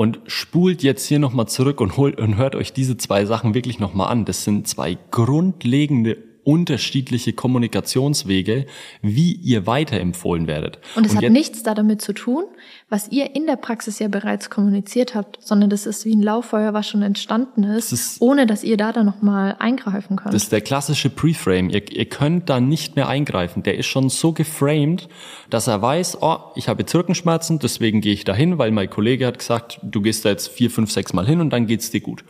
und 0.00 0.18
spult 0.28 0.82
jetzt 0.82 1.04
hier 1.04 1.18
nochmal 1.18 1.46
zurück 1.46 1.78
und, 1.78 1.98
holt, 1.98 2.18
und 2.18 2.38
hört 2.38 2.54
euch 2.54 2.72
diese 2.72 2.96
zwei 2.96 3.26
Sachen 3.26 3.52
wirklich 3.52 3.80
nochmal 3.80 4.10
an. 4.10 4.24
Das 4.24 4.44
sind 4.44 4.66
zwei 4.66 4.96
grundlegende 5.10 6.16
unterschiedliche 6.50 7.32
Kommunikationswege, 7.32 8.66
wie 9.02 9.34
ihr 9.34 9.68
weiterempfohlen 9.68 10.48
werdet. 10.48 10.80
Und 10.96 11.06
es 11.06 11.14
hat 11.14 11.22
nichts 11.30 11.62
da 11.62 11.74
damit 11.74 12.02
zu 12.02 12.12
tun, 12.12 12.42
was 12.88 13.06
ihr 13.12 13.36
in 13.36 13.46
der 13.46 13.54
Praxis 13.54 14.00
ja 14.00 14.08
bereits 14.08 14.50
kommuniziert 14.50 15.14
habt, 15.14 15.38
sondern 15.40 15.70
das 15.70 15.86
ist 15.86 16.04
wie 16.04 16.16
ein 16.16 16.22
Lauffeuer, 16.22 16.74
was 16.74 16.88
schon 16.88 17.02
entstanden 17.02 17.62
ist, 17.62 17.92
ist 17.92 18.20
ohne 18.20 18.48
dass 18.48 18.64
ihr 18.64 18.76
da 18.76 18.92
dann 18.92 19.06
nochmal 19.06 19.54
eingreifen 19.60 20.16
könnt. 20.16 20.34
Das 20.34 20.42
ist 20.42 20.50
der 20.50 20.60
klassische 20.60 21.08
Preframe. 21.08 21.70
Ihr, 21.70 21.88
ihr 21.92 22.06
könnt 22.06 22.50
da 22.50 22.58
nicht 22.58 22.96
mehr 22.96 23.08
eingreifen. 23.08 23.62
Der 23.62 23.78
ist 23.78 23.86
schon 23.86 24.08
so 24.10 24.32
geframed, 24.32 25.08
dass 25.50 25.68
er 25.68 25.80
weiß, 25.80 26.18
oh, 26.20 26.38
ich 26.56 26.68
habe 26.68 26.80
jetzt 26.80 26.92
Rückenschmerzen, 26.92 27.60
deswegen 27.60 28.00
gehe 28.00 28.12
ich 28.12 28.24
da 28.24 28.34
hin, 28.34 28.58
weil 28.58 28.72
mein 28.72 28.90
Kollege 28.90 29.24
hat 29.24 29.38
gesagt, 29.38 29.78
du 29.84 30.02
gehst 30.02 30.24
da 30.24 30.30
jetzt 30.30 30.48
vier, 30.48 30.68
fünf, 30.68 30.90
sechs 30.90 31.12
Mal 31.12 31.26
hin 31.26 31.40
und 31.40 31.50
dann 31.50 31.68
geht's 31.68 31.92
dir 31.92 32.00
gut. 32.00 32.24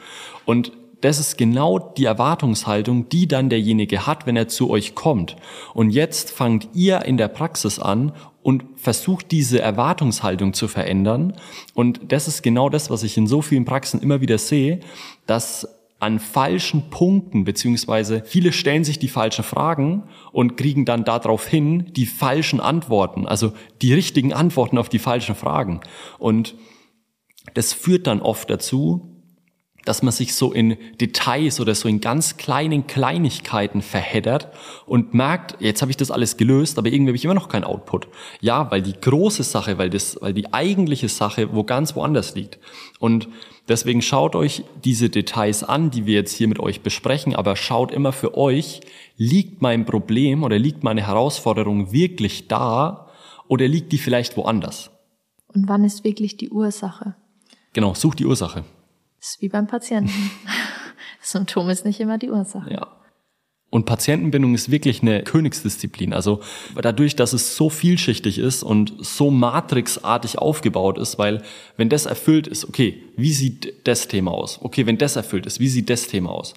Und 0.44 0.72
das 1.00 1.18
ist 1.18 1.38
genau 1.38 1.78
die 1.78 2.04
Erwartungshaltung, 2.04 3.08
die 3.08 3.26
dann 3.26 3.48
derjenige 3.48 4.06
hat, 4.06 4.26
wenn 4.26 4.36
er 4.36 4.48
zu 4.48 4.70
euch 4.70 4.94
kommt. 4.94 5.36
Und 5.74 5.90
jetzt 5.90 6.30
fangt 6.30 6.68
ihr 6.74 7.04
in 7.04 7.16
der 7.16 7.28
Praxis 7.28 7.78
an 7.78 8.12
und 8.42 8.64
versucht 8.76 9.30
diese 9.30 9.60
Erwartungshaltung 9.60 10.52
zu 10.52 10.68
verändern. 10.68 11.34
Und 11.74 12.12
das 12.12 12.28
ist 12.28 12.42
genau 12.42 12.68
das, 12.68 12.90
was 12.90 13.02
ich 13.02 13.16
in 13.16 13.26
so 13.26 13.42
vielen 13.42 13.64
Praxen 13.64 14.00
immer 14.00 14.20
wieder 14.20 14.38
sehe, 14.38 14.80
dass 15.26 15.68
an 16.00 16.18
falschen 16.18 16.88
Punkten, 16.88 17.44
beziehungsweise 17.44 18.22
viele 18.24 18.52
stellen 18.52 18.84
sich 18.84 18.98
die 18.98 19.08
falschen 19.08 19.44
Fragen 19.44 20.04
und 20.32 20.56
kriegen 20.56 20.86
dann 20.86 21.04
darauf 21.04 21.46
hin 21.46 21.92
die 21.94 22.06
falschen 22.06 22.58
Antworten, 22.58 23.26
also 23.26 23.52
die 23.82 23.92
richtigen 23.92 24.32
Antworten 24.32 24.78
auf 24.78 24.88
die 24.88 24.98
falschen 24.98 25.34
Fragen. 25.34 25.80
Und 26.18 26.54
das 27.52 27.74
führt 27.74 28.06
dann 28.06 28.22
oft 28.22 28.48
dazu, 28.48 29.09
dass 29.84 30.02
man 30.02 30.12
sich 30.12 30.34
so 30.34 30.52
in 30.52 30.76
Details 31.00 31.60
oder 31.60 31.74
so 31.74 31.88
in 31.88 32.00
ganz 32.00 32.36
kleinen 32.36 32.86
Kleinigkeiten 32.86 33.82
verheddert 33.82 34.48
und 34.86 35.14
merkt, 35.14 35.56
jetzt 35.60 35.82
habe 35.82 35.90
ich 35.90 35.96
das 35.96 36.10
alles 36.10 36.36
gelöst, 36.36 36.78
aber 36.78 36.88
irgendwie 36.88 37.10
habe 37.10 37.16
ich 37.16 37.24
immer 37.24 37.34
noch 37.34 37.48
keinen 37.48 37.64
Output. 37.64 38.08
Ja, 38.40 38.70
weil 38.70 38.82
die 38.82 38.98
große 39.00 39.42
Sache, 39.42 39.78
weil 39.78 39.90
das, 39.90 40.18
weil 40.20 40.34
die 40.34 40.52
eigentliche 40.52 41.08
Sache 41.08 41.54
wo 41.54 41.64
ganz 41.64 41.96
woanders 41.96 42.34
liegt. 42.34 42.58
Und 42.98 43.28
deswegen 43.68 44.02
schaut 44.02 44.36
euch 44.36 44.64
diese 44.84 45.08
Details 45.08 45.64
an, 45.64 45.90
die 45.90 46.06
wir 46.06 46.14
jetzt 46.14 46.34
hier 46.34 46.48
mit 46.48 46.58
euch 46.58 46.82
besprechen, 46.82 47.34
aber 47.34 47.56
schaut 47.56 47.92
immer 47.92 48.12
für 48.12 48.36
euch, 48.36 48.80
liegt 49.16 49.62
mein 49.62 49.86
Problem 49.86 50.42
oder 50.42 50.58
liegt 50.58 50.84
meine 50.84 51.06
Herausforderung 51.06 51.92
wirklich 51.92 52.48
da 52.48 53.08
oder 53.48 53.66
liegt 53.66 53.92
die 53.92 53.98
vielleicht 53.98 54.36
woanders? 54.36 54.90
Und 55.48 55.68
wann 55.68 55.84
ist 55.84 56.04
wirklich 56.04 56.36
die 56.36 56.50
Ursache? 56.50 57.14
Genau, 57.72 57.94
sucht 57.94 58.18
die 58.20 58.26
Ursache. 58.26 58.64
Das 59.20 59.30
ist 59.30 59.42
wie 59.42 59.48
beim 59.48 59.66
Patienten. 59.66 60.10
Das 61.20 61.32
Symptom 61.32 61.68
ist 61.68 61.84
nicht 61.84 62.00
immer 62.00 62.16
die 62.16 62.30
Ursache. 62.30 62.72
Ja. 62.72 62.86
Und 63.68 63.84
Patientenbindung 63.84 64.54
ist 64.54 64.70
wirklich 64.70 65.02
eine 65.02 65.22
Königsdisziplin. 65.22 66.14
Also 66.14 66.40
dadurch, 66.80 67.14
dass 67.14 67.34
es 67.34 67.56
so 67.56 67.68
vielschichtig 67.68 68.38
ist 68.38 68.62
und 68.62 68.94
so 68.98 69.30
matrixartig 69.30 70.38
aufgebaut 70.38 70.96
ist, 70.96 71.18
weil 71.18 71.42
wenn 71.76 71.90
das 71.90 72.06
erfüllt 72.06 72.46
ist, 72.46 72.66
okay, 72.66 73.02
wie 73.16 73.32
sieht 73.32 73.86
das 73.86 74.08
Thema 74.08 74.32
aus? 74.32 74.58
Okay, 74.62 74.86
wenn 74.86 74.96
das 74.96 75.16
erfüllt 75.16 75.44
ist, 75.44 75.60
wie 75.60 75.68
sieht 75.68 75.90
das 75.90 76.06
Thema 76.06 76.30
aus? 76.30 76.54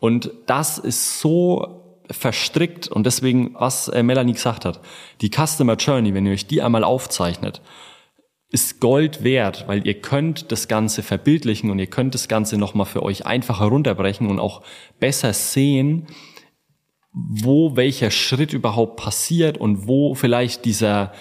Und 0.00 0.30
das 0.46 0.78
ist 0.78 1.20
so 1.20 1.82
verstrickt 2.10 2.88
und 2.88 3.04
deswegen, 3.04 3.54
was 3.54 3.88
äh, 3.88 4.02
Melanie 4.02 4.32
gesagt 4.32 4.64
hat, 4.64 4.80
die 5.20 5.30
Customer 5.30 5.74
Journey, 5.74 6.14
wenn 6.14 6.26
ihr 6.26 6.32
euch 6.32 6.46
die 6.46 6.62
einmal 6.62 6.84
aufzeichnet, 6.84 7.60
ist 8.56 8.80
Gold 8.80 9.22
wert, 9.22 9.64
weil 9.66 9.86
ihr 9.86 10.00
könnt 10.00 10.50
das 10.50 10.66
Ganze 10.66 11.02
verbildlichen 11.02 11.70
und 11.70 11.78
ihr 11.78 11.88
könnt 11.88 12.14
das 12.14 12.26
Ganze 12.26 12.56
nochmal 12.56 12.86
für 12.86 13.02
euch 13.02 13.26
einfacher 13.26 13.66
runterbrechen 13.66 14.30
und 14.30 14.40
auch 14.40 14.62
besser 14.98 15.34
sehen, 15.34 16.06
wo 17.12 17.76
welcher 17.76 18.10
Schritt 18.10 18.54
überhaupt 18.54 18.96
passiert 18.96 19.58
und 19.58 19.86
wo 19.86 20.14
vielleicht 20.14 20.64
dieser, 20.64 21.12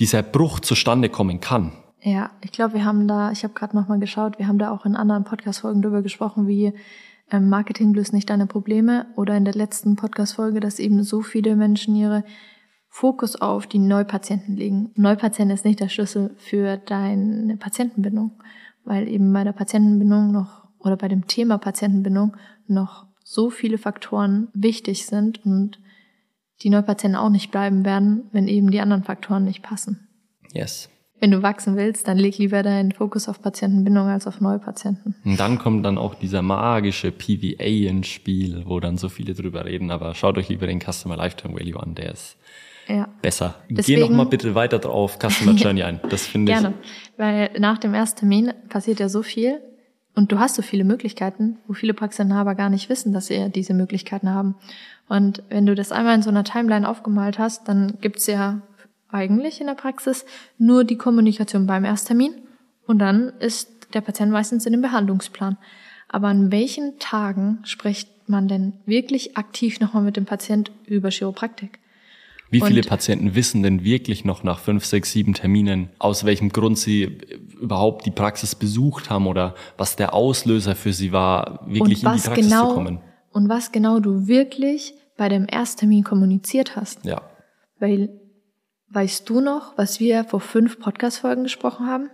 dieser 0.00 0.24
Bruch 0.24 0.58
zustande 0.58 1.08
kommen 1.08 1.38
kann. 1.38 1.70
Ja, 2.00 2.32
ich 2.40 2.50
glaube, 2.50 2.74
wir 2.74 2.84
haben 2.84 3.06
da, 3.06 3.30
ich 3.30 3.44
habe 3.44 3.54
gerade 3.54 3.76
nochmal 3.76 4.00
geschaut, 4.00 4.40
wir 4.40 4.48
haben 4.48 4.58
da 4.58 4.72
auch 4.72 4.84
in 4.84 4.96
anderen 4.96 5.22
Podcast-Folgen 5.22 5.82
drüber 5.82 6.02
gesprochen, 6.02 6.48
wie 6.48 6.72
ähm, 7.30 7.48
Marketing 7.48 7.94
löst 7.94 8.12
nicht 8.12 8.28
deine 8.28 8.48
Probleme 8.48 9.06
oder 9.14 9.36
in 9.36 9.44
der 9.44 9.54
letzten 9.54 9.94
Podcast-Folge, 9.94 10.58
dass 10.58 10.80
eben 10.80 11.04
so 11.04 11.22
viele 11.22 11.54
Menschen 11.54 11.94
ihre 11.94 12.24
Fokus 12.94 13.36
auf 13.36 13.66
die 13.66 13.78
Neupatienten 13.78 14.54
legen. 14.54 14.90
Neupatient 14.96 15.50
ist 15.50 15.64
nicht 15.64 15.80
der 15.80 15.88
Schlüssel 15.88 16.34
für 16.36 16.76
deine 16.76 17.56
Patientenbindung, 17.56 18.32
weil 18.84 19.08
eben 19.08 19.32
bei 19.32 19.44
der 19.44 19.52
Patientenbindung 19.52 20.30
noch 20.30 20.68
oder 20.78 20.98
bei 20.98 21.08
dem 21.08 21.26
Thema 21.26 21.56
Patientenbindung 21.56 22.36
noch 22.66 23.06
so 23.24 23.48
viele 23.48 23.78
Faktoren 23.78 24.48
wichtig 24.52 25.06
sind 25.06 25.42
und 25.46 25.80
die 26.60 26.68
Neupatienten 26.68 27.18
auch 27.18 27.30
nicht 27.30 27.50
bleiben 27.50 27.86
werden, 27.86 28.24
wenn 28.30 28.46
eben 28.46 28.70
die 28.70 28.80
anderen 28.80 29.04
Faktoren 29.04 29.44
nicht 29.44 29.62
passen. 29.62 30.06
Yes. 30.52 30.90
Wenn 31.18 31.30
du 31.30 31.42
wachsen 31.42 31.76
willst, 31.76 32.08
dann 32.08 32.18
leg 32.18 32.36
lieber 32.36 32.62
deinen 32.62 32.92
Fokus 32.92 33.26
auf 33.26 33.40
Patientenbindung 33.40 34.08
als 34.08 34.26
auf 34.26 34.42
Neupatienten. 34.42 35.14
Und 35.24 35.40
dann 35.40 35.58
kommt 35.58 35.86
dann 35.86 35.96
auch 35.96 36.14
dieser 36.14 36.42
magische 36.42 37.10
PVA 37.10 37.88
ins 37.88 38.08
Spiel, 38.08 38.64
wo 38.66 38.80
dann 38.80 38.98
so 38.98 39.08
viele 39.08 39.32
drüber 39.32 39.64
reden. 39.64 39.90
Aber 39.90 40.14
schaut 40.14 40.36
euch 40.36 40.50
lieber 40.50 40.66
den 40.66 40.80
Customer 40.80 41.16
Lifetime 41.16 41.54
Value 41.58 41.82
an, 41.82 41.94
der 41.94 42.12
ist 42.12 42.36
ja. 42.88 43.08
besser. 43.22 43.56
Deswegen, 43.68 44.02
Geh 44.02 44.08
noch 44.08 44.16
mal 44.16 44.26
bitte 44.26 44.54
weiter 44.54 44.78
drauf 44.78 45.18
Customer 45.18 45.52
Journey 45.56 45.82
ein. 45.82 46.00
Das 46.08 46.26
finde 46.26 46.52
ich. 46.52 46.58
Gerne, 46.58 46.74
weil 47.16 47.50
nach 47.58 47.78
dem 47.78 47.94
Ersttermin 47.94 48.52
passiert 48.68 49.00
ja 49.00 49.08
so 49.08 49.22
viel 49.22 49.60
und 50.14 50.32
du 50.32 50.38
hast 50.38 50.56
so 50.56 50.62
viele 50.62 50.84
Möglichkeiten, 50.84 51.58
wo 51.66 51.72
viele 51.72 51.94
Praxisinhaber 51.94 52.54
gar 52.54 52.70
nicht 52.70 52.88
wissen, 52.88 53.12
dass 53.12 53.26
sie 53.26 53.50
diese 53.50 53.74
Möglichkeiten 53.74 54.30
haben. 54.30 54.56
Und 55.08 55.42
wenn 55.48 55.66
du 55.66 55.74
das 55.74 55.92
einmal 55.92 56.14
in 56.14 56.22
so 56.22 56.30
einer 56.30 56.44
Timeline 56.44 56.88
aufgemalt 56.88 57.38
hast, 57.38 57.68
dann 57.68 57.98
gibt's 58.00 58.26
ja 58.26 58.62
eigentlich 59.08 59.60
in 59.60 59.66
der 59.66 59.74
Praxis 59.74 60.24
nur 60.58 60.84
die 60.84 60.96
Kommunikation 60.96 61.66
beim 61.66 61.84
Ersttermin 61.84 62.34
und 62.86 62.98
dann 62.98 63.32
ist 63.40 63.94
der 63.94 64.00
Patient 64.00 64.32
meistens 64.32 64.66
in 64.66 64.72
dem 64.72 64.82
Behandlungsplan. 64.82 65.58
Aber 66.08 66.28
an 66.28 66.52
welchen 66.52 66.98
Tagen 66.98 67.60
spricht 67.64 68.28
man 68.28 68.48
denn 68.48 68.74
wirklich 68.86 69.36
aktiv 69.36 69.80
nochmal 69.80 70.02
mit 70.02 70.16
dem 70.16 70.24
Patient 70.24 70.70
über 70.86 71.10
Chiropraktik? 71.10 71.78
Wie 72.52 72.60
viele 72.60 72.82
und 72.82 72.88
Patienten 72.88 73.34
wissen 73.34 73.62
denn 73.64 73.82
wirklich 73.82 74.24
noch 74.24 74.44
nach 74.44 74.60
fünf, 74.60 74.84
sechs, 74.84 75.10
sieben 75.10 75.34
Terminen, 75.34 75.88
aus 75.98 76.24
welchem 76.24 76.50
Grund 76.50 76.78
sie 76.78 77.18
überhaupt 77.60 78.06
die 78.06 78.10
Praxis 78.12 78.54
besucht 78.54 79.10
haben 79.10 79.26
oder 79.26 79.54
was 79.76 79.96
der 79.96 80.14
Auslöser 80.14 80.76
für 80.76 80.92
sie 80.92 81.10
war, 81.10 81.66
wirklich 81.66 82.04
in 82.04 82.12
die 82.12 82.20
Praxis 82.20 82.46
genau, 82.46 82.68
zu 82.68 82.74
kommen? 82.74 83.00
Und 83.30 83.48
was 83.48 83.72
genau 83.72 83.98
du 83.98 84.28
wirklich 84.28 84.94
bei 85.16 85.28
dem 85.28 85.46
Ersttermin 85.50 86.04
kommuniziert 86.04 86.76
hast. 86.76 87.04
Ja. 87.04 87.22
Weil 87.80 88.22
Weißt 88.94 89.26
du 89.30 89.40
noch, 89.40 89.78
was 89.78 90.00
wir 90.00 90.24
vor 90.24 90.40
fünf 90.40 90.78
Podcast-Folgen 90.78 91.44
gesprochen 91.44 91.86
haben? 91.86 92.10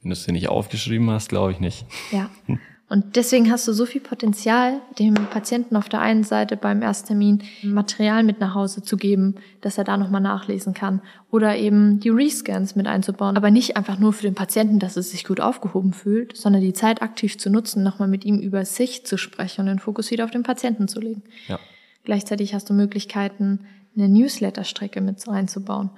Wenn 0.00 0.10
du 0.10 0.14
es 0.14 0.24
dir 0.24 0.32
nicht 0.32 0.48
aufgeschrieben 0.48 1.08
hast, 1.10 1.28
glaube 1.28 1.52
ich 1.52 1.60
nicht. 1.60 1.86
Ja. 2.10 2.28
Und 2.88 3.16
deswegen 3.16 3.50
hast 3.50 3.66
du 3.66 3.72
so 3.72 3.84
viel 3.84 4.00
Potenzial, 4.00 4.80
dem 4.98 5.14
Patienten 5.14 5.74
auf 5.74 5.88
der 5.88 6.00
einen 6.00 6.22
Seite 6.22 6.56
beim 6.56 6.82
Ersttermin 6.82 7.42
Material 7.64 8.22
mit 8.22 8.38
nach 8.38 8.54
Hause 8.54 8.80
zu 8.80 8.96
geben, 8.96 9.34
dass 9.60 9.76
er 9.76 9.82
da 9.82 9.96
nochmal 9.96 10.20
nachlesen 10.20 10.72
kann. 10.72 11.02
Oder 11.32 11.56
eben 11.56 11.98
die 11.98 12.10
Rescans 12.10 12.76
mit 12.76 12.86
einzubauen. 12.86 13.36
Aber 13.36 13.50
nicht 13.50 13.76
einfach 13.76 13.98
nur 13.98 14.12
für 14.12 14.22
den 14.22 14.36
Patienten, 14.36 14.78
dass 14.78 14.96
er 14.96 15.02
sich 15.02 15.24
gut 15.24 15.40
aufgehoben 15.40 15.92
fühlt, 15.92 16.36
sondern 16.36 16.62
die 16.62 16.74
Zeit 16.74 17.02
aktiv 17.02 17.38
zu 17.38 17.50
nutzen, 17.50 17.82
nochmal 17.82 18.08
mit 18.08 18.24
ihm 18.24 18.38
über 18.38 18.64
sich 18.64 19.04
zu 19.04 19.16
sprechen 19.18 19.62
und 19.62 19.66
den 19.66 19.78
Fokus 19.80 20.12
wieder 20.12 20.24
auf 20.24 20.30
den 20.30 20.44
Patienten 20.44 20.86
zu 20.86 21.00
legen. 21.00 21.24
Ja. 21.48 21.58
Gleichzeitig 22.04 22.54
hast 22.54 22.70
du 22.70 22.74
Möglichkeiten, 22.74 23.66
eine 23.96 24.08
Newsletter-Strecke 24.08 25.00
mit 25.00 25.26
reinzubauen 25.26 25.90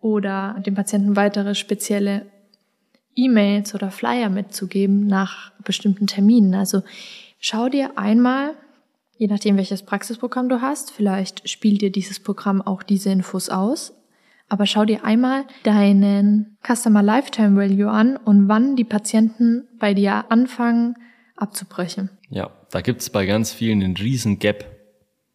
oder 0.00 0.56
dem 0.66 0.74
Patienten 0.74 1.16
weitere 1.16 1.54
spezielle 1.54 2.26
E-Mails 3.14 3.74
oder 3.74 3.90
Flyer 3.90 4.28
mitzugeben 4.28 5.06
nach 5.06 5.52
bestimmten 5.62 6.06
Terminen. 6.06 6.54
Also 6.54 6.82
schau 7.38 7.68
dir 7.68 7.98
einmal, 7.98 8.54
je 9.18 9.26
nachdem 9.26 9.56
welches 9.56 9.82
Praxisprogramm 9.82 10.48
du 10.48 10.60
hast, 10.60 10.90
vielleicht 10.90 11.48
spielt 11.48 11.82
dir 11.82 11.90
dieses 11.90 12.20
Programm 12.20 12.62
auch 12.62 12.82
diese 12.82 13.10
Infos 13.10 13.48
aus, 13.48 13.94
aber 14.48 14.66
schau 14.66 14.84
dir 14.84 15.04
einmal 15.04 15.44
deinen 15.62 16.56
Customer 16.66 17.02
Lifetime 17.02 17.56
Value 17.56 17.90
an 17.90 18.16
und 18.16 18.48
wann 18.48 18.76
die 18.76 18.84
Patienten 18.84 19.68
bei 19.78 19.94
dir 19.94 20.30
anfangen 20.30 20.96
abzubrechen. 21.36 22.10
Ja, 22.28 22.50
da 22.70 22.80
gibt's 22.80 23.10
bei 23.10 23.26
ganz 23.26 23.52
vielen 23.52 23.82
einen 23.82 23.96
riesen 23.96 24.38
Gap 24.38 24.80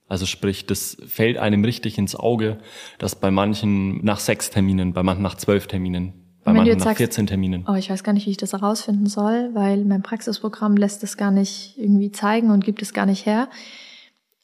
also 0.08 0.26
sprich, 0.26 0.66
das 0.66 0.98
fällt 1.08 1.38
einem 1.38 1.66
richtig 1.66 1.98
ins 1.98 2.16
Auge, 2.16 2.60
dass 3.00 3.16
bei 3.16 3.32
manchen 3.32 4.04
nach 4.06 4.20
sechs 4.20 4.52
Terminen, 4.52 4.94
bei 4.94 5.02
manchen 5.02 5.24
nach 5.24 5.36
zwölf 5.36 5.68
Terminen, 5.68 6.14
bei 6.46 6.54
manchen 6.54 6.78
nach 6.78 6.86
sagst, 6.86 7.00
14 7.00 7.28
Terminen. 7.28 7.66
Oh, 7.68 7.74
ich 7.74 7.90
weiß 7.90 8.04
gar 8.04 8.14
nicht, 8.14 8.28
wie 8.28 8.32
ich 8.32 8.38
das 8.38 8.54
herausfinden 8.54 9.08
soll, 9.08 9.50
weil 9.54 9.84
mein 9.84 10.04
Praxisprogramm 10.04 10.78
lässt 10.78 11.04
es 11.04 11.18
gar 11.18 11.32
nicht 11.32 11.74
irgendwie 11.78 12.12
zeigen 12.12 12.52
und 12.52 12.64
gibt 12.64 12.84
es 12.84 12.94
gar 12.94 13.08
nicht 13.08 13.26
her. 13.26 13.50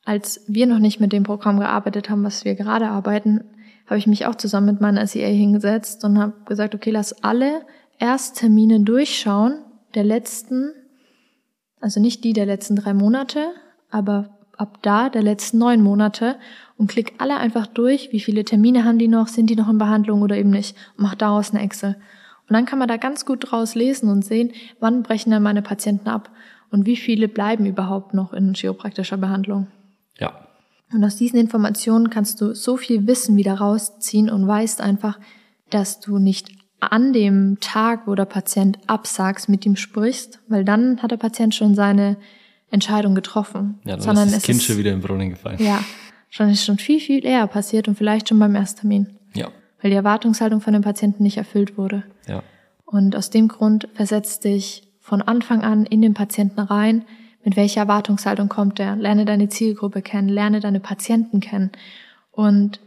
Als 0.04 0.44
wir 0.48 0.66
noch 0.66 0.80
nicht 0.80 1.00
mit 1.00 1.14
dem 1.14 1.24
Programm 1.24 1.60
gearbeitet 1.60 2.10
haben, 2.10 2.24
was 2.24 2.44
wir 2.44 2.56
gerade 2.56 2.90
arbeiten, 2.90 3.44
habe 3.86 4.00
ich 4.00 4.08
mich 4.08 4.26
auch 4.26 4.34
zusammen 4.34 4.66
mit 4.66 4.82
meiner 4.82 5.06
SEA 5.06 5.28
hingesetzt 5.28 6.04
und 6.04 6.18
habe 6.18 6.34
gesagt, 6.46 6.74
okay, 6.74 6.90
lass 6.90 7.24
alle 7.24 7.62
Ersttermine 8.00 8.80
durchschauen 8.80 9.60
der 9.94 10.04
letzten, 10.04 10.72
also 11.82 12.00
nicht 12.00 12.24
die 12.24 12.34
der 12.34 12.48
letzten 12.48 12.76
drei 12.76 12.96
Monate, 12.96 13.52
aber 13.92 14.40
ab 14.58 14.80
da 14.82 15.10
der 15.10 15.24
letzten 15.24 15.58
neun 15.58 15.82
Monate 15.82 16.38
und 16.78 16.88
klick 16.88 17.14
alle 17.18 17.38
einfach 17.38 17.68
durch, 17.68 18.12
wie 18.12 18.20
viele 18.20 18.44
Termine 18.44 18.86
haben 18.86 19.00
die 19.00 19.08
noch, 19.08 19.28
sind 19.28 19.50
die 19.50 19.56
noch 19.56 19.70
in 19.70 19.78
Behandlung 19.78 20.22
oder 20.22 20.36
eben 20.36 20.50
nicht 20.50 20.76
und 20.98 21.04
mach 21.04 21.16
daraus 21.16 21.52
eine 21.52 21.62
Excel. 21.62 21.96
Und 22.48 22.54
dann 22.54 22.66
kann 22.66 22.80
man 22.80 22.88
da 22.88 22.98
ganz 22.98 23.26
gut 23.26 23.52
draus 23.52 23.76
lesen 23.76 24.10
und 24.10 24.26
sehen, 24.26 24.52
wann 24.80 25.04
brechen 25.04 25.32
dann 25.32 25.44
meine 25.44 25.62
Patienten 25.62 26.10
ab 26.10 26.30
und 26.70 26.86
wie 26.86 26.98
viele 26.98 27.28
bleiben 27.28 27.66
überhaupt 27.66 28.14
noch 28.14 28.34
in 28.34 28.54
chiropraktischer 28.54 29.18
Behandlung. 29.18 29.68
Ja. 30.20 30.48
Und 30.94 31.04
aus 31.04 31.16
diesen 31.16 31.40
Informationen 31.40 32.10
kannst 32.10 32.42
du 32.42 32.54
so 32.54 32.78
viel 32.78 33.08
Wissen 33.08 33.38
wieder 33.38 33.56
rausziehen 33.56 34.30
und 34.30 34.46
weißt 34.46 34.82
einfach, 34.82 35.20
dass 35.70 36.00
du 36.00 36.18
nicht 36.18 36.50
an 36.82 37.14
dem 37.14 37.60
Tag, 37.62 38.08
wo 38.08 38.16
der 38.16 38.26
Patient 38.26 38.80
absagst, 38.88 39.48
mit 39.48 39.66
ihm 39.66 39.76
sprichst, 39.76 40.40
weil 40.48 40.66
dann 40.66 41.02
hat 41.02 41.12
der 41.12 41.18
Patient 41.18 41.56
schon 41.56 41.76
seine 41.76 42.18
Entscheidung 42.72 43.14
getroffen. 43.14 43.80
Ja, 43.84 43.92
dann 43.92 44.02
sondern 44.02 44.28
ist 44.28 44.38
das 44.38 44.44
Kind 44.44 44.64
schon 44.64 44.78
wieder 44.78 44.92
im 44.92 45.02
Brunnen 45.02 45.30
gefallen. 45.30 45.58
Ja, 45.62 45.84
schon 46.30 46.50
ist 46.50 46.66
schon 46.66 46.78
viel, 46.78 47.00
viel 47.00 47.26
eher 47.26 47.46
passiert 47.48 47.88
und 47.88 47.98
vielleicht 47.98 48.30
schon 48.30 48.40
beim 48.40 48.56
Ersttermin. 48.56 49.08
Ja. 49.34 49.50
Weil 49.82 49.92
die 49.92 49.98
Erwartungshaltung 49.98 50.62
von 50.62 50.74
dem 50.74 50.82
Patienten 50.82 51.24
nicht 51.24 51.38
erfüllt 51.38 51.78
wurde. 51.78 52.04
Ja. 52.28 52.42
Und 52.86 53.16
aus 53.16 53.30
dem 53.30 53.48
Grund 53.48 53.88
versetzt 53.94 54.46
dich 54.46 54.84
von 55.00 55.22
Anfang 55.22 55.62
an 55.62 55.86
in 55.86 56.02
den 56.02 56.14
Patienten 56.14 56.60
rein, 56.60 57.04
mit 57.44 57.56
welcher 57.56 57.82
Erwartungshaltung 57.82 58.50
kommt 58.50 58.80
er. 58.80 58.96
Lerne 58.96 59.26
deine 59.26 59.50
Zielgruppe 59.50 60.02
kennen, 60.02 60.30
lerne 60.30 60.60
deine 60.60 60.80
Patienten 60.80 61.40
kennen 61.40 61.72
und 62.32 62.80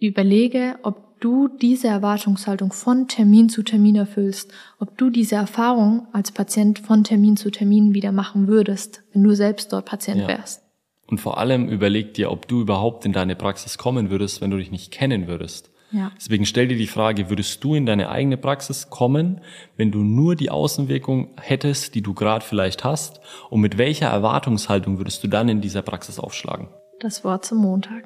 überlege, 0.00 0.78
ob 0.82 1.09
du 1.20 1.48
diese 1.48 1.88
Erwartungshaltung 1.88 2.72
von 2.72 3.06
Termin 3.06 3.48
zu 3.48 3.62
Termin 3.62 3.96
erfüllst, 3.96 4.52
ob 4.78 4.96
du 4.98 5.10
diese 5.10 5.36
Erfahrung 5.36 6.06
als 6.12 6.32
Patient 6.32 6.78
von 6.78 7.04
Termin 7.04 7.36
zu 7.36 7.50
Termin 7.50 7.94
wieder 7.94 8.12
machen 8.12 8.48
würdest, 8.48 9.02
wenn 9.12 9.22
du 9.22 9.34
selbst 9.34 9.72
dort 9.72 9.86
Patient 9.86 10.22
ja. 10.22 10.28
wärst. 10.28 10.62
Und 11.06 11.20
vor 11.20 11.38
allem 11.38 11.68
überleg 11.68 12.14
dir, 12.14 12.30
ob 12.30 12.46
du 12.48 12.60
überhaupt 12.60 13.04
in 13.04 13.12
deine 13.12 13.36
Praxis 13.36 13.78
kommen 13.78 14.10
würdest, 14.10 14.40
wenn 14.40 14.50
du 14.50 14.56
dich 14.56 14.70
nicht 14.70 14.92
kennen 14.92 15.26
würdest. 15.26 15.70
Ja. 15.92 16.12
Deswegen 16.16 16.46
stell 16.46 16.68
dir 16.68 16.76
die 16.76 16.86
Frage, 16.86 17.30
würdest 17.30 17.64
du 17.64 17.74
in 17.74 17.84
deine 17.84 18.10
eigene 18.10 18.36
Praxis 18.36 18.90
kommen, 18.90 19.40
wenn 19.76 19.90
du 19.90 20.04
nur 20.04 20.36
die 20.36 20.50
Außenwirkung 20.50 21.30
hättest, 21.40 21.96
die 21.96 22.02
du 22.02 22.14
gerade 22.14 22.44
vielleicht 22.44 22.84
hast? 22.84 23.20
Und 23.50 23.60
mit 23.60 23.76
welcher 23.76 24.06
Erwartungshaltung 24.06 24.98
würdest 24.98 25.24
du 25.24 25.28
dann 25.28 25.48
in 25.48 25.60
dieser 25.60 25.82
Praxis 25.82 26.20
aufschlagen? 26.20 26.68
Das 27.00 27.24
Wort 27.24 27.44
zum 27.44 27.58
Montag. 27.58 28.04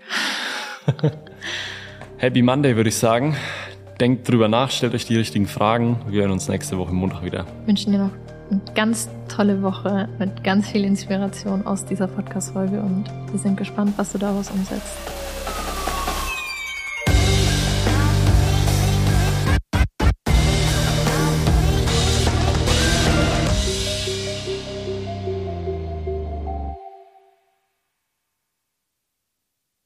Happy 2.25 2.41
Monday, 2.41 2.75
würde 2.75 2.89
ich 2.89 2.97
sagen. 2.97 3.37
Denkt 4.01 4.27
drüber 4.27 4.49
nach, 4.49 4.71
stellt 4.71 4.95
euch 4.95 5.05
die 5.05 5.15
richtigen 5.15 5.47
Fragen. 5.47 5.99
Wir 6.09 6.23
hören 6.23 6.31
uns 6.31 6.49
nächste 6.49 6.79
Woche 6.79 6.95
Montag 6.95 7.23
wieder. 7.23 7.45
Wünschen 7.67 7.93
dir 7.93 7.99
noch 7.99 8.13
eine 8.51 8.63
ganz 8.75 9.11
tolle 9.29 9.61
Woche 9.61 10.09
mit 10.19 10.43
ganz 10.43 10.71
viel 10.71 10.85
Inspiration 10.85 11.67
aus 11.67 11.85
dieser 11.85 12.07
Podcast-Folge 12.07 12.81
und 12.81 13.05
wir 13.31 13.39
sind 13.39 13.59
gespannt, 13.59 13.93
was 13.99 14.13
du 14.13 14.17
daraus 14.17 14.51
umsetzt. 14.51 14.97